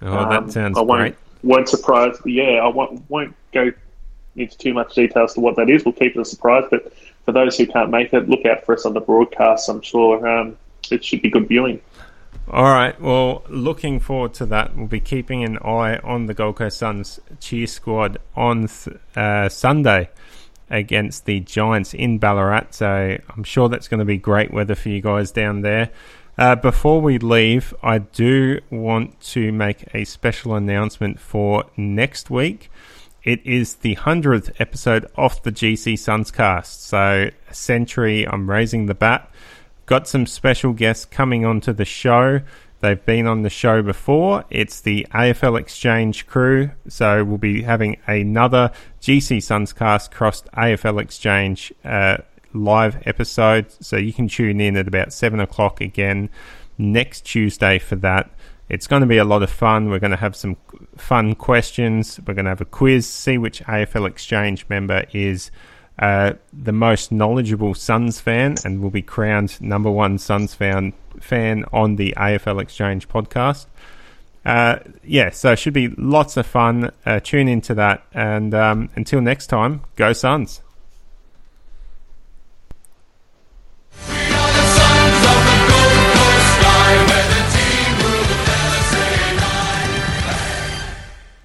Oh, 0.04 0.28
that 0.28 0.42
um, 0.44 0.50
sounds 0.50 0.78
I 0.78 0.82
won't, 0.82 1.00
great. 1.00 1.16
Won't 1.42 1.68
surprise. 1.68 2.16
Yeah, 2.24 2.60
I 2.62 2.68
won't, 2.68 3.02
won't 3.10 3.34
go 3.52 3.72
into 4.36 4.58
too 4.58 4.74
much 4.74 4.94
detail 4.94 5.24
as 5.24 5.34
to 5.34 5.40
what 5.40 5.56
that 5.56 5.70
is. 5.70 5.84
We'll 5.84 5.92
keep 5.92 6.14
it 6.14 6.20
a 6.20 6.24
surprise. 6.24 6.64
But 6.70 6.92
for 7.24 7.32
those 7.32 7.56
who 7.56 7.66
can't 7.66 7.90
make 7.90 8.12
it, 8.12 8.28
look 8.28 8.44
out 8.44 8.64
for 8.64 8.74
us 8.74 8.84
on 8.84 8.94
the 8.94 9.00
broadcast. 9.00 9.68
I'm 9.68 9.80
sure 9.80 10.26
um, 10.28 10.56
it 10.90 11.04
should 11.04 11.22
be 11.22 11.30
good 11.30 11.48
viewing. 11.48 11.80
All 12.50 12.64
right. 12.64 12.98
Well, 13.00 13.42
looking 13.48 14.00
forward 14.00 14.34
to 14.34 14.46
that. 14.46 14.76
We'll 14.76 14.86
be 14.86 15.00
keeping 15.00 15.42
an 15.44 15.58
eye 15.58 15.96
on 15.98 16.26
the 16.26 16.34
Gold 16.34 16.56
Coast 16.56 16.78
Suns 16.78 17.18
cheer 17.40 17.66
squad 17.66 18.18
on 18.36 18.68
uh, 19.16 19.48
Sunday 19.48 20.10
against 20.68 21.24
the 21.24 21.40
Giants 21.40 21.94
in 21.94 22.18
Ballarat. 22.18 22.66
So 22.72 23.18
I'm 23.28 23.44
sure 23.44 23.68
that's 23.68 23.88
going 23.88 24.00
to 24.00 24.04
be 24.04 24.18
great 24.18 24.52
weather 24.52 24.74
for 24.74 24.90
you 24.90 25.00
guys 25.00 25.30
down 25.30 25.62
there. 25.62 25.90
Uh, 26.36 26.56
before 26.56 27.00
we 27.00 27.16
leave, 27.16 27.72
I 27.80 27.98
do 27.98 28.60
want 28.68 29.20
to 29.20 29.52
make 29.52 29.84
a 29.94 30.04
special 30.04 30.54
announcement 30.54 31.20
for 31.20 31.64
next 31.76 32.28
week. 32.28 32.70
It 33.22 33.40
is 33.46 33.76
the 33.76 33.94
100th 33.96 34.52
episode 34.58 35.06
of 35.16 35.40
the 35.44 35.52
GC 35.52 35.94
Sunscast. 35.94 36.80
So, 36.80 37.30
a 37.48 37.54
century, 37.54 38.26
I'm 38.26 38.50
raising 38.50 38.86
the 38.86 38.94
bat. 38.94 39.30
Got 39.86 40.08
some 40.08 40.26
special 40.26 40.72
guests 40.72 41.04
coming 41.04 41.44
onto 41.44 41.72
the 41.72 41.84
show. 41.84 42.40
They've 42.80 43.04
been 43.04 43.28
on 43.28 43.42
the 43.42 43.50
show 43.50 43.80
before. 43.80 44.44
It's 44.50 44.80
the 44.80 45.06
AFL 45.12 45.58
Exchange 45.58 46.26
crew. 46.26 46.72
So, 46.88 47.22
we'll 47.22 47.38
be 47.38 47.62
having 47.62 47.98
another 48.08 48.72
GC 49.00 49.36
Sunscast 49.36 50.10
crossed 50.10 50.50
AFL 50.52 51.00
Exchange 51.00 51.72
uh, 51.84 52.18
live 52.54 53.02
episode. 53.06 53.66
So 53.80 53.96
you 53.96 54.12
can 54.12 54.28
tune 54.28 54.60
in 54.60 54.76
at 54.76 54.88
about 54.88 55.12
7 55.12 55.40
o'clock 55.40 55.80
again 55.80 56.30
next 56.78 57.22
Tuesday 57.22 57.78
for 57.78 57.96
that. 57.96 58.30
It's 58.68 58.86
going 58.86 59.00
to 59.00 59.06
be 59.06 59.18
a 59.18 59.24
lot 59.24 59.42
of 59.42 59.50
fun. 59.50 59.90
We're 59.90 59.98
going 59.98 60.10
to 60.12 60.16
have 60.16 60.34
some 60.34 60.56
fun 60.96 61.34
questions. 61.34 62.18
We're 62.26 62.34
going 62.34 62.46
to 62.46 62.50
have 62.50 62.62
a 62.62 62.66
quiz, 62.66 63.06
see 63.06 63.36
which 63.36 63.62
AFL 63.64 64.08
Exchange 64.08 64.66
member 64.68 65.04
is 65.12 65.50
uh, 65.98 66.32
the 66.52 66.72
most 66.72 67.12
knowledgeable 67.12 67.74
Suns 67.74 68.20
fan 68.20 68.56
and 68.64 68.82
will 68.82 68.90
be 68.90 69.02
crowned 69.02 69.60
number 69.60 69.90
one 69.90 70.18
Suns 70.18 70.54
fan, 70.54 70.94
fan 71.20 71.64
on 71.72 71.96
the 71.96 72.14
AFL 72.16 72.60
Exchange 72.60 73.08
podcast. 73.08 73.66
Uh, 74.44 74.78
yeah, 75.02 75.30
so 75.30 75.52
it 75.52 75.58
should 75.58 75.72
be 75.72 75.88
lots 75.88 76.36
of 76.36 76.46
fun. 76.46 76.90
Uh, 77.04 77.20
tune 77.20 77.48
into 77.48 77.74
that. 77.74 78.04
And 78.12 78.54
um, 78.54 78.90
until 78.96 79.20
next 79.20 79.46
time, 79.48 79.82
go 79.96 80.12
Suns. 80.12 80.62